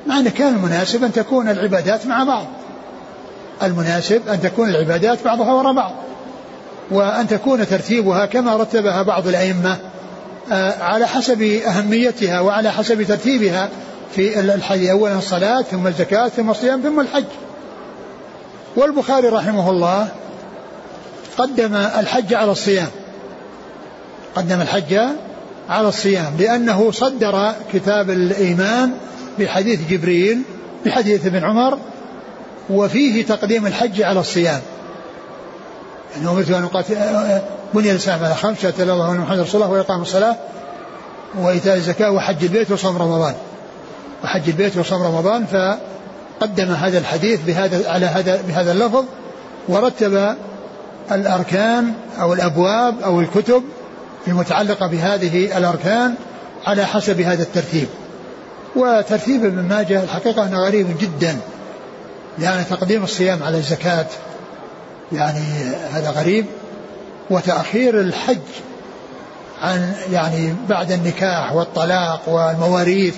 [0.07, 2.45] مع أنه كان المناسب أن تكون العبادات مع بعض.
[3.63, 5.91] المناسب أن تكون العبادات بعضها وراء بعض
[6.91, 9.77] وأن تكون ترتيبها كما رتبها بعض الأئمة
[10.51, 13.69] آه، على حسب أهميتها وعلى حسب ترتيبها
[14.15, 14.87] في الحج.
[14.87, 17.25] أولا الصلاة ثم الزكاة ثم الصيام ثم الحج.
[18.75, 20.07] والبخاري رحمه الله
[21.37, 22.89] قدم الحج على الصيام.
[24.35, 24.99] قدم الحج
[25.69, 28.91] على الصيام لأنه صدر كتاب الإيمان
[29.39, 30.41] بحديث جبريل
[30.85, 31.77] بحديث ابن عمر
[32.69, 34.61] وفيه تقديم الحج على الصيام.
[36.15, 36.95] يعني أمرت أن أقاتل
[37.73, 40.35] بني الإسلام على خمس الله وأن محمد رسول الله وإقام الصلاة
[41.39, 43.33] وإيتاء الزكاة وحج البيت وصوم رمضان.
[44.23, 49.05] وحج البيت وصوم رمضان فقدم هذا الحديث بهذا على هذا بهذا اللفظ
[49.67, 50.35] ورتب
[51.11, 53.63] الأركان أو الأبواب أو الكتب
[54.27, 56.15] المتعلقة بهذه الأركان
[56.65, 57.87] على حسب هذا الترتيب.
[58.75, 61.37] وترتيب ابن ماجه الحقيقة أنه غريب جدا.
[62.39, 64.05] يعني تقديم الصيام على الزكاة
[65.11, 65.43] يعني
[65.91, 66.45] هذا غريب.
[67.29, 68.37] وتأخير الحج
[69.61, 73.15] عن يعني بعد النكاح والطلاق والمواريث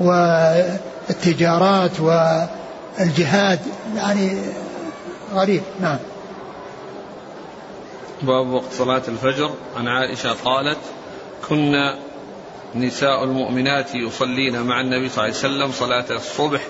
[0.00, 3.58] والتجارات والجهاد
[3.96, 4.38] يعني
[5.34, 5.62] غريب.
[5.80, 5.98] نعم.
[8.22, 9.50] باب وقت صلاة الفجر.
[9.76, 10.78] عن عائشة قالت
[11.48, 11.98] كنا
[12.74, 16.60] نساء المؤمنات يصلين مع النبي صلى الله عليه وسلم صلاة الصبح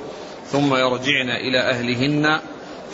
[0.53, 2.40] ثم يرجعن إلى أهلهن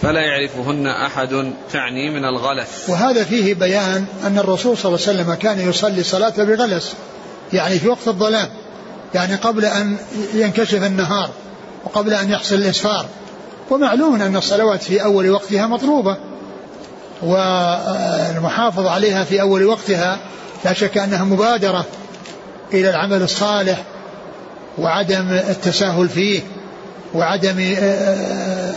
[0.03, 2.89] فلا يعرفهن أحد تعني من الغلس.
[2.89, 6.95] وهذا فيه بيان أن الرسول صلى الله عليه وسلم كان يصلي صلاة بغلس
[7.53, 8.49] يعني في وقت الظلام
[9.15, 9.97] يعني قبل أن
[10.35, 11.31] ينكشف النهار
[11.85, 13.07] وقبل أن يحصل الإسفار.
[13.71, 16.17] ومعلوم أن الصلوات في أول وقتها مطلوبة.
[17.23, 20.19] والمحافظة عليها في أول وقتها
[20.65, 21.85] لا شك أنها مبادرة
[22.75, 23.83] إلى العمل الصالح
[24.79, 26.41] وعدم التساهل فيه
[27.15, 28.75] وعدم آه، آه،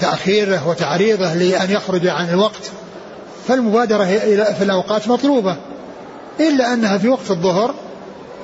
[0.00, 2.70] تأخيره وتعريضه لأن يخرج عن الوقت.
[3.48, 4.04] فالمبادرة
[4.58, 5.56] في الأوقات مطلوبة
[6.40, 7.74] إلا أنها في وقت الظهر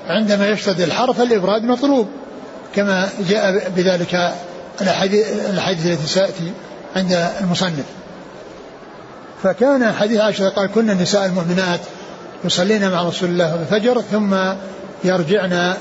[0.09, 2.09] عندما يشتد الحر فالإبراد مطلوب
[2.75, 4.33] كما جاء بذلك
[4.81, 6.53] الأحاديث التي سيأتي
[6.97, 7.85] عند المصنف.
[9.43, 11.81] فكان حديث عائشة قال كنا النساء المؤمنات
[12.45, 14.37] يصلين مع رسول الله الفجر ثم
[15.05, 15.75] يرجعن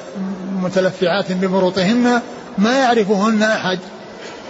[0.54, 2.22] متلفعات بمروطهن
[2.58, 3.80] ما يعرفهن أحد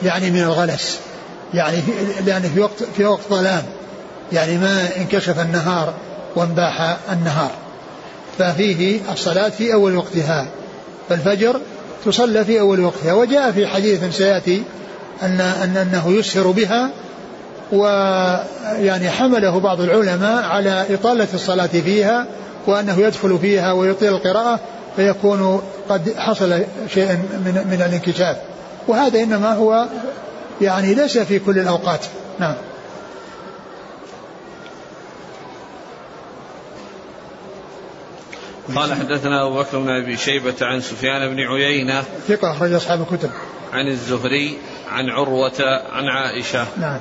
[0.03, 0.99] يعني من الغلس
[1.53, 1.91] يعني في
[2.28, 3.64] يعني في وقت في وقت ظلام
[4.32, 5.93] يعني ما انكشف النهار
[6.36, 7.51] وانباح النهار.
[8.38, 10.47] ففيه الصلاة في أول وقتها
[11.09, 11.62] فالفجر
[12.05, 13.14] تصلى في أول وقتها.
[13.14, 14.64] وجاء في حديث سيأتي
[15.24, 15.41] أن
[15.82, 16.89] أنه يسهر بها
[17.72, 22.26] ويعني حمله بعض العلماء على إطالة الصلاة فيها
[22.67, 24.59] وأنه يدخل فيها ويطيل القراءة
[24.95, 26.63] فيكون قد حصل
[26.93, 27.07] شيء
[27.45, 28.38] من, من الانكشاف.
[28.88, 29.88] وهذا إنما هو
[30.61, 32.05] يعني ليس في كل الأوقات.
[32.39, 32.55] نعم.
[38.76, 43.30] قال حدثنا أبو بكر بن أبي شيبة عن سفيان بن عيينة ثقة أخرج أصحاب الكتب.
[43.74, 44.57] عن الزهري
[44.91, 46.65] عن عروة عن عائشة.
[46.78, 46.99] نعم.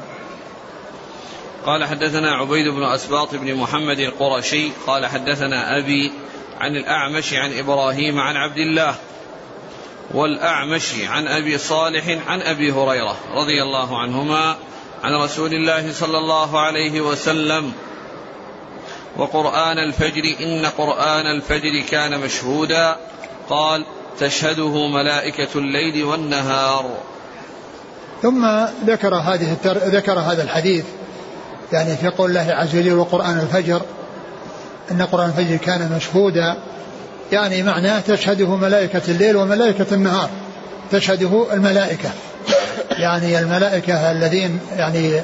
[1.66, 6.12] قال حدثنا عبيد بن أسباط بن محمد القرشي قال حدثنا أبي
[6.61, 8.94] عن الأعمش عن إبراهيم عن عبد الله
[10.14, 14.56] والأعمش عن أبي صالح عن أبي هريرة رضي الله عنهما
[15.02, 17.72] عن رسول الله صلى الله عليه وسلم
[19.16, 22.96] وقرآن الفجر إن قرآن الفجر كان مشهودا
[23.50, 23.84] قال
[24.18, 26.96] تشهده ملائكة الليل والنهار
[28.22, 28.46] ثم
[28.84, 29.56] ذكر هذه.
[29.66, 30.84] ذكر هذا الحديث
[31.72, 33.82] يعني في قول الله عز وجل وقرآن الفجر
[34.90, 36.56] إن قرآن الفجر كان مشهودا
[37.32, 40.30] يعني معناه تشهده ملائكة الليل وملائكة النهار
[40.92, 42.10] تشهده الملائكة.
[42.90, 45.20] يعني الملائكة الذين يعني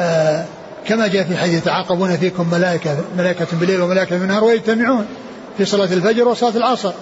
[0.00, 0.44] آه
[0.86, 5.06] كما جاء في حديث يتعاقبون فيكم ملائكة ملائكة بالليل وملائكة بالنهار ويجتمعون
[5.58, 6.92] في صلاة الفجر وصلاة العصر.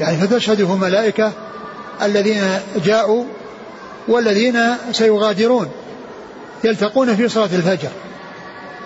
[0.00, 1.32] يعني فتشهده ملائكة
[2.02, 2.42] الذين
[2.84, 3.24] جاءوا
[4.08, 4.60] والذين
[4.92, 5.68] سيغادرون.
[6.64, 7.88] يلتقون في صلاة الفجر.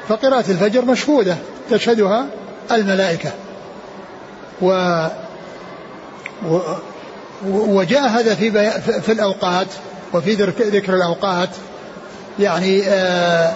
[0.09, 1.37] فقراءة الفجر مشهودة
[1.71, 2.27] تشهدها
[2.73, 3.31] الملائكة.
[4.63, 5.07] و
[7.47, 9.67] وجاء هذا في في الأوقات
[10.15, 11.49] وفي ذكر الأوقات.
[12.39, 13.53] يعني آآ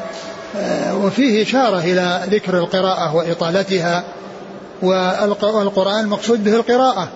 [0.56, 4.04] آآ وفيه إشارة إلى ذكر القراءة وإطالتها.
[4.82, 7.08] والقرآن المقصود به القراءة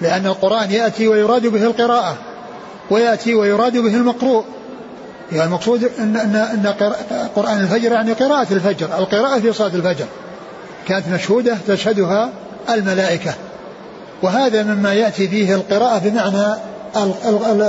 [0.00, 2.16] لأن القرآن يأتي ويراد به القراءة
[2.90, 4.44] ويأتي ويراد به المقروء.
[5.32, 6.74] يعني المقصود أن, أن, أن
[7.36, 10.06] قرآن الفجر يعني قراءة الفجر القراءة في صلاة الفجر.
[10.88, 12.30] كانت مشهودة تشهدها
[12.70, 13.34] الملائكة.
[14.22, 16.54] وهذا مما يأتي فيه القراءة بمعنى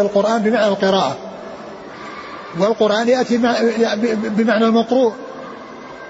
[0.02, 1.18] القرآن بمعنى القراءة.
[2.60, 3.38] والقرآن يأتي
[4.18, 5.14] بمعنى المقروء.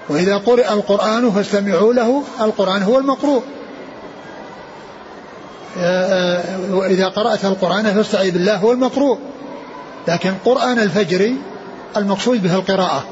[0.08, 3.42] وإذا قرئ القرآن فاستمعوا له القرآن هو المقروء.
[6.70, 9.18] وإذا قرأت القرآن فاستعذ بالله هو المقروء.
[10.08, 11.32] لكن قرآن الفجر
[11.96, 13.04] المقصود به القراءة.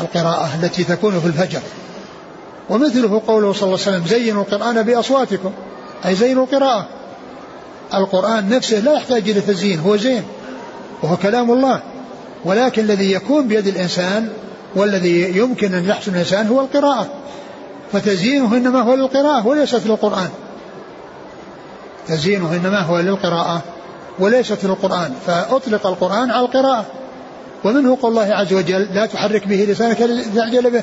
[0.00, 1.60] القراءة التي تكون في الفجر.
[2.70, 5.52] ومثله قوله صلى الله عليه وسلم زينوا القرآن بأصواتكم.
[6.06, 6.88] أي زينوا القراءة.
[7.94, 10.22] القرآن نفسه لا يحتاج إلى تزيين هو زين
[11.02, 11.80] وهو كلام الله.
[12.44, 14.28] ولكن الذي يكون بيد الإنسان
[14.74, 17.08] والذي يمكن أن يحسن الإنسان هو القراءة.
[17.92, 20.28] فتزيينه إنما هو للقراءة وليست للقرآن.
[22.08, 23.62] تزيينه إنما هو للقراءة.
[24.18, 26.84] وليست للقرآن فأطلق القرآن على القراءة.
[27.64, 30.82] ومنه قول الله عز وجل لا تحرك به لسانك لتعجل به.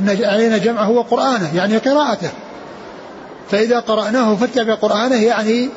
[0.00, 2.30] إن علينا جمعه وقرآنه يعني قراءته.
[3.50, 5.68] فإذا قرأناه فاتبع قرآنه يعني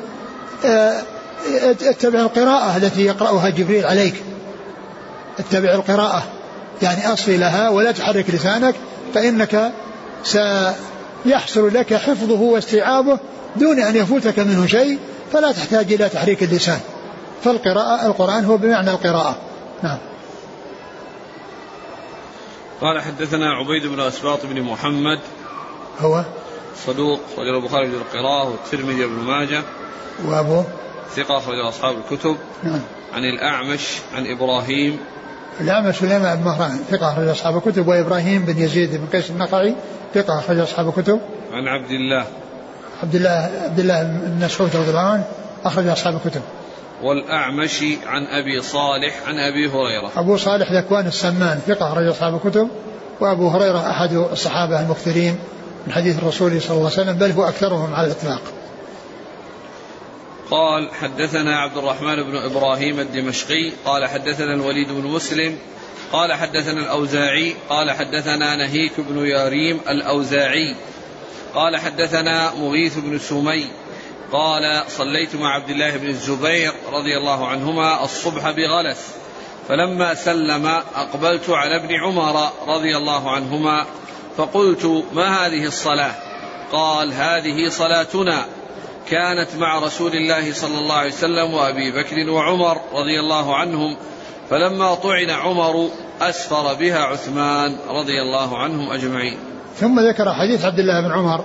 [0.64, 1.02] آه،
[1.82, 4.14] اتبع القراءة التي يقرأها جبريل عليك.
[5.38, 6.22] اتبع القراءة.
[6.82, 8.74] يعني أصغي لها ولا تحرك لسانك
[9.14, 9.72] فإنك
[10.24, 13.18] سيحصل لك حفظه واستيعابه
[13.56, 14.98] دون أن يفوتك منه شيء.
[15.32, 16.80] فلا تحتاج إلى تحريك اللسان.
[17.44, 19.36] فالقراءة القرآن هو بمعنى القراءة.
[19.82, 19.98] نعم.
[22.80, 25.18] قال حدثنا عبيد بن أسباط بن محمد.
[26.00, 26.24] هو؟
[26.86, 29.62] صدوق رجل البخاري بن القراءة والترمذي بن ماجه.
[30.24, 30.64] وأبوه
[31.16, 32.36] ثقة أخرج أصحاب الكتب.
[32.62, 32.80] نعم.
[33.12, 34.98] عن الأعمش عن إبراهيم.
[35.60, 37.88] الأعمش سليمان بن مهران ثقة أخرج أصحاب الكتب.
[37.88, 39.74] وإبراهيم بن يزيد بن قيس النقعي
[40.14, 41.20] ثقة أخرج أصحاب الكتب.
[41.52, 42.26] عن عبد الله.
[43.02, 45.24] عبد الله عبد الله بن مسعود رضي الله عنه
[45.64, 46.42] أخرج أصحاب الكتب.
[47.02, 50.10] والأعمش عن أبي صالح عن أبي هريرة.
[50.16, 52.68] أبو صالح ذكوان السمان ثقة أخرج أصحاب الكتب.
[53.20, 55.38] وأبو هريرة أحد الصحابة المكثرين
[55.86, 58.40] من حديث الرسول صلى الله عليه وسلم بل هو أكثرهم على الإطلاق.
[60.50, 65.56] قال حدثنا عبد الرحمن بن إبراهيم الدمشقي قال حدثنا الوليد بن مسلم
[66.12, 70.76] قال حدثنا الأوزاعي قال حدثنا نهيك بن ياريم الأوزاعي.
[71.54, 73.66] قال حدثنا مغيث بن سمي
[74.32, 79.14] قال صليت مع عبد الله بن الزبير رضي الله عنهما الصبح بغلس
[79.68, 83.86] فلما سلم أقبلت على ابن عمر رضي الله عنهما
[84.36, 86.14] فقلت ما هذه الصلاة
[86.72, 88.46] قال هذه صلاتنا
[89.08, 93.96] كانت مع رسول الله صلى الله عليه وسلم وأبي بكر وعمر رضي الله عنهم
[94.50, 95.90] فلما طعن عمر
[96.20, 99.49] أسفر بها عثمان رضي الله عنهم أجمعين.
[99.80, 101.44] ثم ذكر حديث عبد الله بن عمر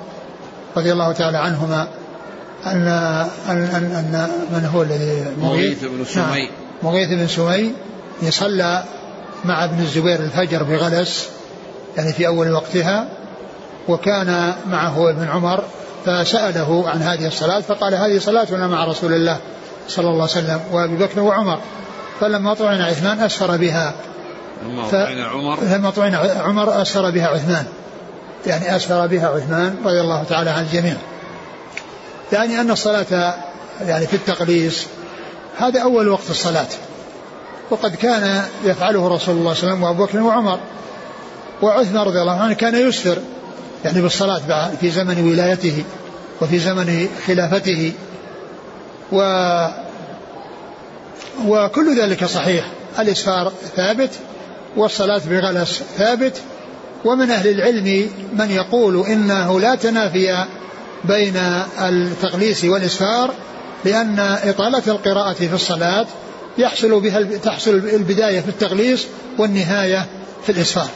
[0.77, 1.87] رضي الله تعالى عنهما
[2.65, 2.87] ان
[3.49, 6.23] ان ان, أن من هو الذي مغيث؟ بن سمي.
[6.23, 6.47] نعم
[6.83, 7.73] مغيث بن سمي
[8.21, 8.83] يصلى
[9.45, 11.29] مع ابن الزبير الفجر بغلس
[11.97, 13.07] يعني في أول وقتها
[13.87, 15.63] وكان معه ابن عمر
[16.05, 19.37] فسأله عن هذه الصلاة فقال هذه صلاتنا مع رسول الله
[19.87, 21.59] صلى الله عليه وسلم وأبي بكر وعمر.
[22.19, 23.93] فلما طعن عثمان أسفر بها.
[24.65, 27.65] لما طعن عمر؟ لما طعن عمر أسفر بها عثمان.
[28.47, 30.95] يعني أسفر بها عثمان رضي الله تعالى عن الجميع.
[32.33, 33.35] يعني أن الصلاة
[33.81, 34.85] يعني في التقليص
[35.57, 36.67] هذا أول وقت الصلاة.
[37.69, 40.59] وقد كان يفعله رسول الله صلى الله عليه وسلم وأبو بكر وعمر.
[41.61, 43.17] وعثمان رضي الله عنه كان يسفر
[43.85, 45.83] يعني بالصلاة في زمن ولايته
[46.41, 47.93] وفي زمن خلافته.
[49.11, 49.19] و
[51.47, 52.65] وكل ذلك صحيح.
[52.99, 54.09] الإسفار ثابت
[54.77, 56.41] والصلاة بغلس ثابت.
[57.05, 60.45] ومن أهل العلم من يقول إنه لا تنافي
[61.03, 61.37] بين
[61.81, 63.31] التغليس والإسفار
[63.85, 66.05] لأن إطالة القراءة في الصلاة
[66.57, 70.05] يحصل بها تحصل البداية في التغليس والنهاية
[70.45, 70.89] في الإسفار.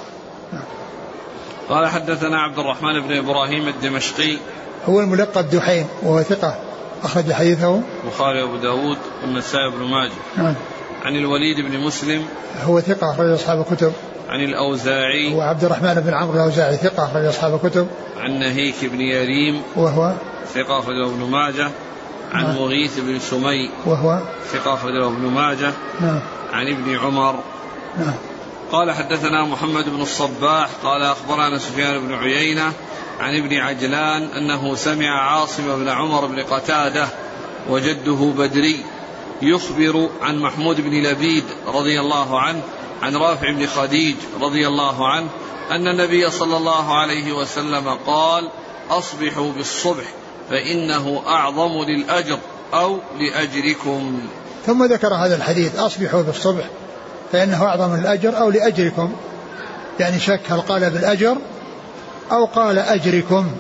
[1.70, 4.38] قال حدثنا عبد الرحمن بن إبراهيم الدمشقي.
[4.86, 6.55] هو الملقب دحيم وهو ثقة
[7.03, 7.82] أخرج حديثه.
[8.03, 10.12] البخاري وأبو داود والنسائي بن ماجه.
[10.38, 10.55] نعم.
[11.03, 12.26] عن الوليد بن مسلم.
[12.64, 13.93] هو ثقة أخرج أصحاب الكتب.
[14.30, 15.34] عن الأوزاعي.
[15.34, 17.88] وعبد الرحمن بن عمرو الأوزاعي ثقة أخرج أصحاب الكتب.
[18.18, 19.62] عن نهيك بن يريم.
[19.76, 20.14] وهو؟
[20.54, 21.70] ثقة أخرجه ابن ماجه.
[22.32, 22.56] عن نعم.
[22.56, 23.70] مغيث بن سمي.
[23.86, 24.20] وهو؟
[24.52, 25.72] ثقة أخرجه ابن ماجه.
[26.02, 26.20] نعم.
[26.54, 27.36] عن ابن عمر.
[27.98, 28.14] نعم.
[28.72, 30.70] قال حدثنا محمد بن الصباح.
[30.84, 32.74] قال أخبرنا سفيان بن عيينة
[33.20, 37.08] عن ابن عجلان أنه سمع عاصم بن عمر بن قتادة
[37.70, 38.80] وجده بدري
[39.42, 42.62] يخبر عن محمود بن لبيد رضي الله عنه
[43.02, 45.28] عن رافع بن خديج رضي الله عنه
[45.72, 48.50] أن النبي صلى الله عليه وسلم قال
[48.89, 50.04] أصبحوا بالصبح
[50.50, 52.39] فإنه أعظم للأجر
[52.74, 54.20] أو لأجركم.
[54.66, 56.64] ثم ذكر هذا الحديث أصبحوا بالصبح
[57.32, 59.14] فإنه أعظم للأجر أو لأجركم.
[60.00, 61.38] يعني شك هل قال بالأجر
[62.32, 63.52] أو قال أجركم.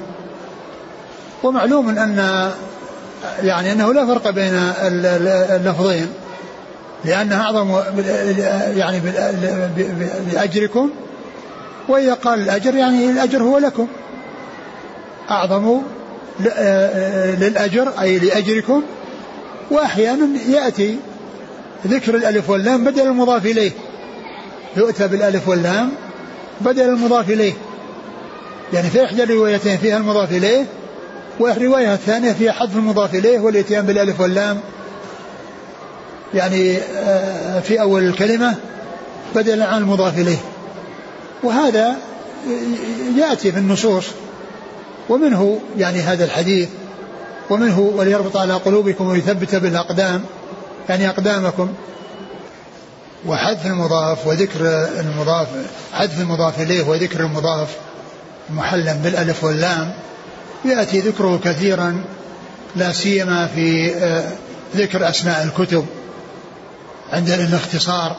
[1.43, 2.51] ومعلوم أن
[3.41, 4.53] يعني أنه لا فرق بين
[5.55, 6.13] اللفظين.
[7.05, 7.75] لأنه أعظم
[8.77, 9.01] يعني
[10.31, 10.89] بأجركم
[11.87, 13.87] وإذا قال الأجر يعني الأجر هو لكم.
[15.29, 15.81] أعظم
[17.39, 18.81] للأجر أي لأجركم.
[19.71, 20.97] وأحيانا يأتي
[21.87, 23.71] ذكر الألف واللام بدل المضاف إليه.
[24.77, 25.91] يؤتى بالألف واللام
[26.61, 27.53] بدل المضاف إليه.
[28.73, 30.65] يعني في إحدى الروايتين فيها المضاف إليه
[31.39, 34.59] والرواية الثانية فيها حذف المضاف إليه والإتيان بالألف واللام.
[36.33, 38.55] يعني آه، في أول الكلمة
[39.35, 40.37] بدلا عن المضاف إليه.
[41.43, 41.95] وهذا
[43.17, 44.05] يأتي في النصوص
[45.09, 46.69] ومنه يعني هذا الحديث
[47.49, 50.23] ومنه وليربط على قلوبكم ويثبت بالأقدام
[50.89, 51.69] يعني أقدامكم.
[53.27, 55.47] وحذف المضاف وذكر المضاف
[55.93, 57.67] حذف المضاف إليه وذكر المضاف
[58.49, 59.93] محلا بالألف واللام
[60.65, 62.03] يأتي ذكره كثيرا
[62.75, 64.23] لا سيما في آه،
[64.75, 65.85] ذكر أسماء الكتب.
[67.13, 68.15] عند الاختصار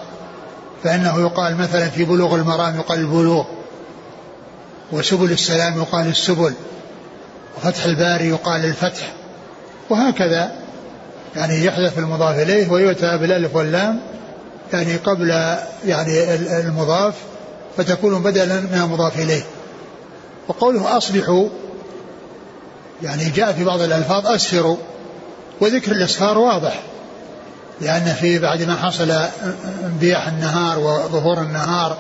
[0.85, 3.45] فإنه يقال مثلا في بلوغ المرام يقال البلوغ
[4.93, 6.55] وسبل السلام يقال السبل
[7.57, 9.13] وفتح الباري يقال الفتح
[9.91, 10.53] وهكذا.
[11.37, 14.01] يعني يحذف المضاف إليه ويؤتى بالألف واللام
[14.73, 15.29] يعني قبل
[15.87, 17.15] يعني المضاف
[17.77, 19.43] فتكون بدلا من المضاف إليه.
[20.49, 21.49] وقوله أصبحوا
[23.03, 24.77] يعني جاء في بعض الألفاظ أسفروا
[25.61, 26.83] وذكر الإسفار واضح.
[27.81, 29.11] لأن في بعد ما حصل
[29.85, 31.99] انبياح النهار وظهور النهار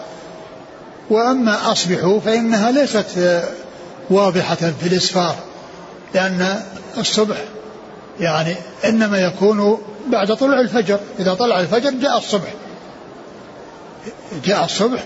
[1.11, 3.43] وأما أصبحوا فإنها ليست
[4.11, 5.37] واضحة في الإسفار
[6.14, 6.62] لأن
[6.99, 7.37] الصبح
[8.20, 8.55] يعني
[8.85, 9.78] إنما يكون
[10.09, 12.55] بعد طلوع الفجر إذا طلع الفجر جاء الصبح.
[14.45, 15.05] جاء الصبح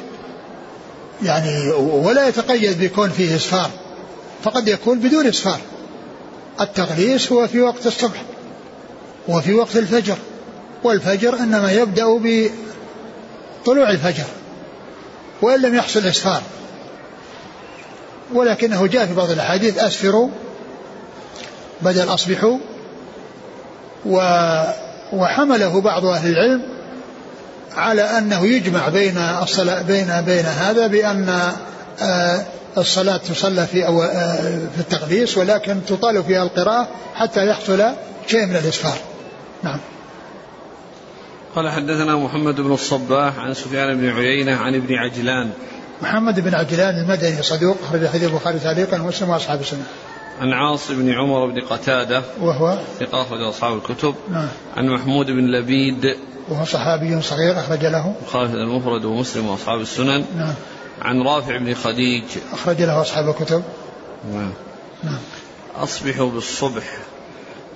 [1.22, 3.70] يعني ولا يتقيد بكون فيه إسفار
[4.44, 5.58] فقد يكون بدون إسفار.
[6.60, 8.22] التغليس هو في وقت الصبح
[9.28, 10.16] وفي وقت الفجر.
[10.84, 12.04] والفجر إنما يبدأ
[13.62, 14.24] بطلوع الفجر
[15.42, 16.42] وإن لم يحصل إسفار
[18.34, 20.28] ولكنه جاء في بعض الأحاديث أسفروا
[21.82, 22.58] بدل أصبحوا
[24.06, 24.18] و
[25.12, 26.62] وحمله بعض أهل العلم
[27.76, 31.52] على أنه يجمع بين الصلاة بين بين هذا بأن
[32.02, 32.42] آه،
[32.78, 34.36] الصلاة تصلى في أو آه،
[34.74, 37.84] في التقديس ولكن تطال فيها القراءة حتى يحصل
[38.26, 38.98] شيء من الإسفار.
[39.62, 39.78] نعم.
[41.56, 45.50] قال حدثنا محمد بن الصباح عن سفيان بن عيينة عن ابن عجلان.
[46.02, 49.84] محمد بن عجلان المدني صدوق أخرج حديث البخاري تعليقا ومسلم وأصحاب السنة.
[50.40, 54.14] عن عاص بن عمر بن قتادة وهو؟ ثقة أخرج أصحاب الكتب.
[54.30, 54.48] نعم.
[54.76, 56.16] عن محمود بن لبيد
[56.48, 58.14] وهو صحابي صغير أخرج له.
[58.20, 60.24] البخاري المفرد ومسلم وأصحاب السنن.
[60.36, 60.54] نعم.
[61.02, 62.24] عن رافع بن خديج.
[62.52, 63.62] أخرج له أصحاب الكتب.
[64.32, 64.52] نعم.
[65.04, 65.18] نعم.
[65.76, 66.84] أصبحوا بالصبح.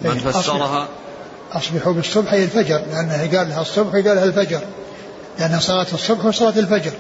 [0.03, 0.89] من إيه، فسرها؟
[1.53, 4.61] أصبحوا بالصبح أي الفجر لأنه قال لها الصبح وقال لها الفجر
[5.39, 6.93] لأن صلاة الصبح وصلاة الفجر.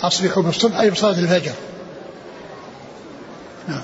[0.00, 1.52] أصبحوا بالصبح أي بصلاة الفجر.
[3.68, 3.82] نعم.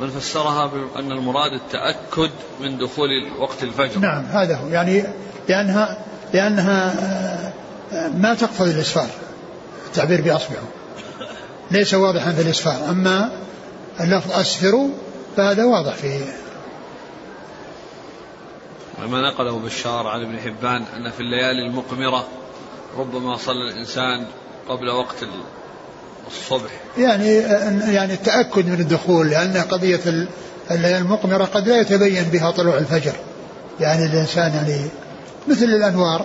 [0.00, 2.30] من فسرها بأن المراد التأكد
[2.60, 3.08] من دخول
[3.38, 3.98] وقت الفجر.
[3.98, 4.68] نعم هذا هو.
[4.68, 5.04] يعني
[5.48, 5.98] لأنها
[6.32, 6.94] لأنها
[7.92, 9.08] آه، ما تقتضي الإسفار
[9.86, 10.68] التعبير بأصبحوا.
[11.70, 12.90] ليس واضحا في الإسفار.
[12.90, 13.32] أما
[14.00, 14.88] اللفظ أسفروا
[15.36, 16.18] فهذا واضح في
[18.98, 22.28] وما نقله بشار عن ابن حبان أن في الليالي المقمرة
[22.98, 24.26] ربما صلى الإنسان
[24.68, 25.16] قبل وقت
[26.26, 26.70] الصبح.
[26.98, 27.34] يعني
[27.94, 30.00] يعني التأكد من الدخول لأن قضية
[30.70, 33.14] الليالي المقمرة قد لا يتبين بها طلوع الفجر.
[33.80, 34.88] يعني الإنسان يعني
[35.48, 36.24] مثل الأنوار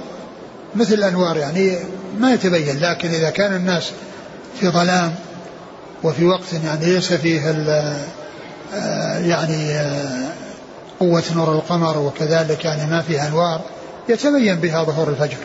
[0.76, 1.78] مثل الأنوار يعني
[2.20, 3.92] ما يتبين لكن إذا كان الناس
[4.60, 5.16] في ظلام
[6.04, 7.50] وفي وقت يعني ليس فيه
[8.74, 10.30] آه، يعني آه،
[11.00, 13.62] قوة نور القمر وكذلك يعني ما فيه أنوار
[14.10, 15.38] يتبين بها ظهور الفجر.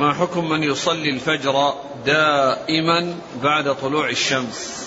[0.00, 1.74] ما حكم من يصلي الفجر
[2.06, 4.86] دائما بعد طلوع الشمس؟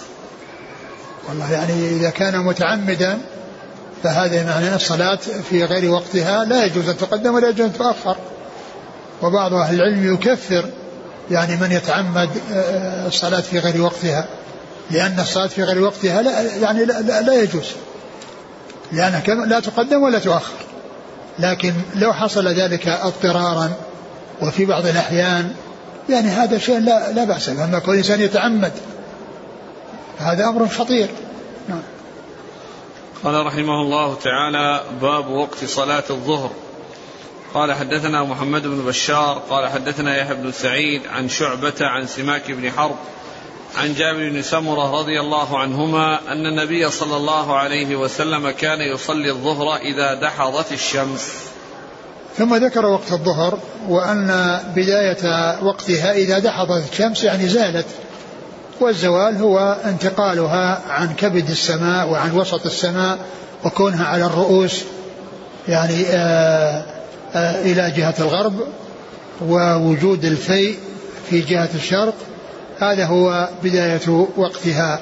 [1.30, 3.18] والله يعني إذا كان متعمدا
[4.04, 5.20] فهذا معنى الصلاة
[5.50, 8.16] في غير وقتها لا يجوز أن تقدم ولا يجوز أن تؤخر.
[9.22, 10.66] وبعض أهل العلم يكفر
[11.32, 14.28] يعني من يتعمد آه، الصلاة في غير وقتها
[14.92, 17.66] لأن الصلاة في غير وقتها لا يعني لا, لا, لا يجوز.
[18.92, 20.54] لأنها لا تقدم ولا تؤخر.
[21.40, 23.72] لكن لو حصل ذلك اضطرارا
[24.42, 25.56] وفي بعض الأحيان
[26.10, 27.64] يعني هذا شيء لا, لا بأس به.
[27.64, 28.72] أما كل إنسان يتعمد
[30.18, 31.10] هذا أمر خطير.
[31.70, 31.82] نعم.
[33.24, 36.52] قال رحمه الله تعالى باب وقت صلاة الظهر.
[37.54, 42.72] قال حدثنا محمد بن بشار قال حدثنا يحيى بن سعيد عن شعبة عن سماك بن
[42.72, 42.96] حرب
[43.78, 49.32] عن جابر بن سمرة رضي الله عنهما أن النبي صلى الله عليه وسلم كان يصلي
[49.32, 51.34] الظهر إذا دحضت الشمس.
[52.38, 53.60] ثم ذكر وقت الظهر
[53.90, 57.86] وأن بداية وقتها إذا دحضت الشمس يعني زالت.
[58.80, 63.18] والزوال هو انتقالها عن كبد السماء وعن وسط السماء
[63.66, 64.84] وكونها على الرؤوس
[65.68, 66.86] يعني آآ
[67.36, 68.54] آآ إلى جهة الغرب
[69.42, 70.78] ووجود الفيء
[71.30, 72.16] في جهة الشرق.
[72.80, 75.00] هذا هو بداية وقتها.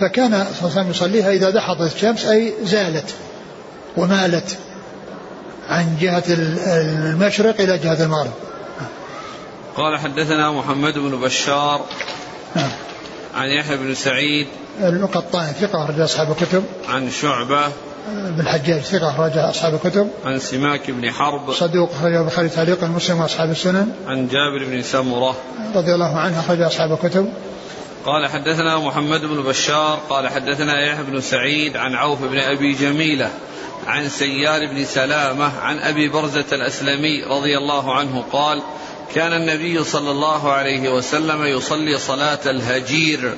[0.00, 3.14] فكان صلى الله عليه وسلم يصليها إذا دحضت الشمس أي زالت
[3.96, 4.58] ومالت
[5.68, 8.32] عن جهة المشرق إلى جهة المغرب.
[9.76, 11.84] قال حدثنا محمد بن بشار
[12.56, 12.70] نعم.
[13.34, 14.46] عن يحيى بن سعيد
[14.80, 16.64] القطان ثقة أصحاب الكتب.
[16.88, 17.68] عن شعبة
[18.08, 20.10] بن الحجاج ثقة رجل أصحاب الكتب.
[20.24, 21.52] عن سماك بن حرب.
[21.52, 23.92] صدوق أخرج البخاري تعليقا مسلم وأصحاب السنن.
[24.06, 25.36] عن جابر بن سمرة.
[25.74, 27.28] رضي الله عنه أخرج أصحاب الكتب.
[28.06, 29.98] قال حدثنا محمد بن بشار.
[30.10, 33.30] قال حدثنا يحيى بن سعيد عن عوف بن أبي جميلة
[33.86, 38.62] عن سيار بن سلامة عن أبي برزة الأسلمي رضي الله عنه قال
[39.14, 43.34] كان النبي صلى الله عليه وسلم يصلي صلاة الهجير.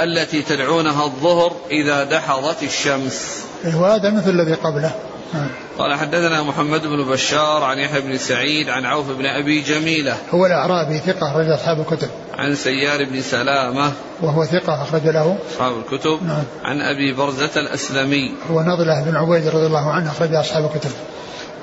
[0.00, 3.44] التي تدعونها الظهر إذا دحضت الشمس.
[3.64, 4.92] وهذا مثل الذي قبله.
[5.34, 5.48] نعم.
[5.78, 10.16] قال حدثنا محمد بن بشار عن يحيى بن سعيد عن عوف بن أبي جميلة.
[10.30, 12.08] هو الأعرابي ثقة أخرج أصحاب الكتب.
[12.38, 13.92] عن سيار بن سلامة.
[14.22, 15.36] وهو ثقة أخرج له.
[15.52, 16.18] أصحاب الكتب.
[16.22, 16.44] نعم.
[16.64, 18.32] عن أبي برزة الأسلمي.
[18.50, 20.90] هو نضله بن عبيد رضي الله عنه أخرج أصحاب الكتب.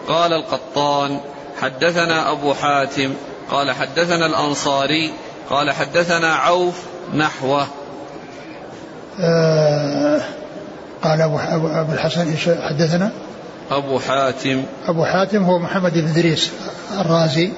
[0.08, 1.20] قال القطان
[1.62, 3.14] حدثنا أبو حاتم.
[3.52, 5.12] قال حدثنا الأنصاري.
[5.50, 6.76] قال حدثنا عوف
[7.16, 7.62] نحوه.
[7.62, 7.68] آه
[11.04, 13.12] قال أبو, أبو الحسن حدثنا؟
[13.72, 14.64] أبو حاتم.
[14.88, 16.52] أبو حاتم هو محمد بن إدريس
[17.00, 17.52] الرازي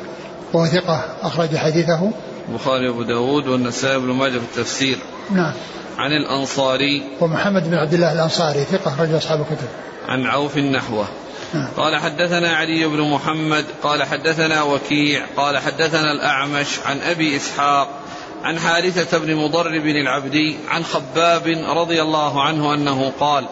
[0.54, 2.12] وهو ثقة أخرج حديثه.
[2.50, 4.98] البخاري وأبو داود والنسائي بن ماجه في التفسير.
[5.32, 5.54] نعم.
[5.98, 7.04] عن الأنصاري.
[7.22, 9.68] ومحمد بن عبد الله الأنصاري ثقة أخرج أصحاب الكتب.
[10.08, 11.06] عن عوف النحوة.
[11.54, 11.68] نعم.
[11.78, 18.01] قال حدثنا علي بن محمد قال حدثنا وكيع قال حدثنا الأعمش عن أبي إسحاق
[18.44, 23.46] عن حارثة بن مضرب العبدي عن خباب رضي الله عنه أنه قال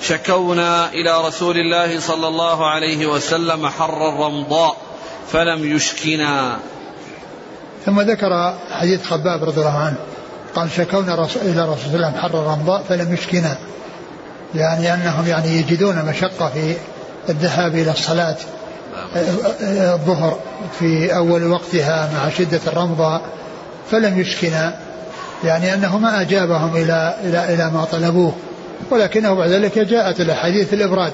[0.00, 4.76] شكونا إلى رسول الله صلى الله عليه وسلم حر الرمضاء
[5.32, 6.58] فلم يشكنا.
[7.86, 9.96] ثم ذكر حديث خباب رضي الله عنه
[10.54, 13.58] قال شكونا إلى رسول الله حر الرمضاء فلم يشكنا.
[14.54, 16.76] يعني أنهم يعني يجدون مشقة في
[17.28, 18.36] الذهاب إلى الصلاة
[19.94, 20.38] الظهر
[20.78, 23.22] في أول وقتها مع شدة الرمضاء
[23.90, 24.74] فلم يشكنا
[25.44, 28.32] يعني أنه ما أجابهم إلى إلى إلى ما طلبوه
[28.90, 31.12] ولكنه بعد ذلك جاءت الأحاديث الإبراد.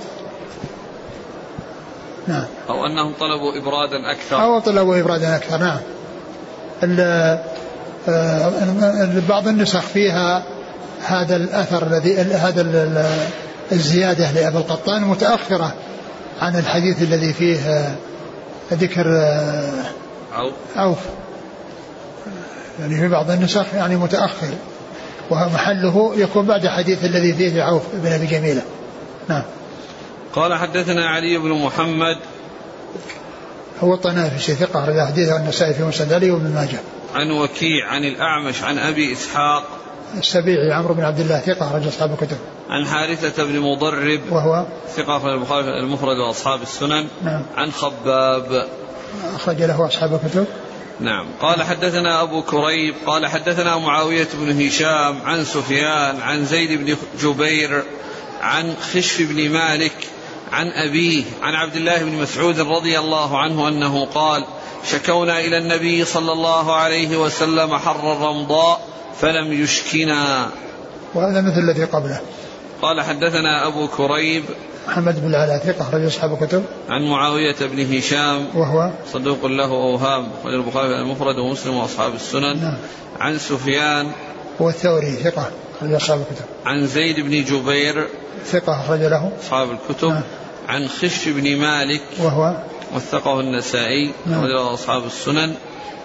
[2.28, 2.44] نعم.
[2.68, 4.42] أو أنهم طلبوا إبرادا أكثر.
[4.42, 5.78] أو طلبوا إبرادا أكثر نعم.
[8.08, 8.52] آه،
[9.28, 10.42] بعض النسخ فيها
[11.02, 12.60] هذا الأثر الذي هذا
[13.72, 15.74] الزيادة لأبي القطان متأخرة
[16.40, 17.94] عن الحديث الذي فيه آه،
[18.72, 19.84] ذكر آه،
[20.32, 20.98] عوف عوف
[22.80, 24.54] يعني في بعض النسخ يعني متأخر
[25.30, 28.62] ومحله يكون بعد حديث الذي فيه عوف بن أبي جميلة.
[29.28, 29.42] نعم.
[30.34, 32.16] قال حدثنا علي بن محمد.
[33.80, 36.78] هو الطنافسي ثقة رجع حديثه النسائي في مسند علي وابن ماجه.
[37.14, 39.64] عن وكيع عن الأعمش عن أبي إسحاق.
[40.18, 42.36] السبيعي عمرو بن عبد الله ثقة رجل أصحاب الكتب.
[42.70, 44.20] عن حارثة بن مضرب.
[44.30, 44.64] وهو؟
[44.96, 47.06] ثقة في البخاري المفرد وأصحاب السنن.
[47.24, 47.42] نعم.
[47.56, 48.66] عن خباب.
[49.34, 50.46] أخرج له أصحاب الكتب.
[51.02, 51.26] نعم.
[51.40, 57.82] قال حدثنا أبو كريب قال حدثنا معاوية بن هشام عن سفيان عن زيد بن جبير
[58.40, 59.92] عن خشف بن مالك
[60.52, 64.44] عن أبيه عن عبد الله بن مسعود رضي الله عنه أنه قال
[64.90, 68.88] شكونا إلى النبي صلى الله عليه وسلم حر الرمضاء
[69.20, 70.50] فلم يشكنا.
[71.14, 72.20] وهذا مثل الذي قبله.
[72.82, 74.44] قال حدثنا أبو كريب
[74.88, 76.64] محمد بن العلاء ثقة أخرج أصحاب الكتب.
[76.88, 82.62] عن معاوية بن هشام وهو صدوق له أوهام أخرج البخاري المفرد ومسلم وأصحاب السنن.
[82.62, 82.76] نعم.
[83.20, 84.10] عن سفيان.
[84.60, 86.44] هو الثوري ثقة أخرج أصحاب الكتب.
[86.64, 88.08] عن زيد بن جبير
[88.46, 89.32] ثقة أخرج له.
[89.42, 90.08] أصحاب الكتب.
[90.08, 90.22] نعم.
[90.68, 92.56] عن خش بن مالك وهو
[92.94, 94.38] وثقه النسائي نعم.
[94.38, 95.54] أخرج له أصحاب السنن.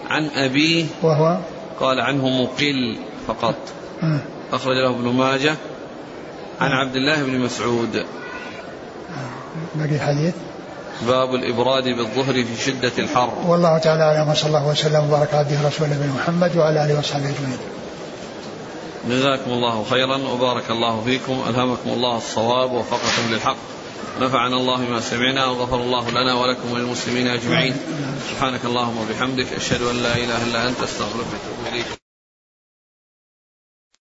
[0.10, 1.38] عن أبيه وهو
[1.80, 2.98] قال عنه مقل
[3.28, 3.56] فقط
[4.04, 4.20] آه.
[4.54, 5.56] أخرج له ابن ماجه.
[6.62, 8.06] عن عبد الله بن مسعود.
[9.76, 10.34] باقي الحديث
[11.08, 13.34] باب الإبراد بالظهر في شدة الحر.
[13.48, 17.30] والله تعالى أعلم وصلى الله وسلم وبارك على عبده ورسوله نبينا محمد وعلى آله وصحبه
[17.30, 17.58] أجمعين.
[19.10, 21.42] جزاكم الله خيرا وبارك الله فيكم.
[21.50, 23.58] ألهمكم الله الصواب ووفقكم للحق.
[24.22, 27.76] نفعنا الله ما سمعنا وغفر الله لنا ولكم وللمسلمين أجمعين.
[28.32, 31.97] سبحانك اللهم وبحمدك أشهد أن لا إله إلا أنت أستغفرك وأتوب إليك.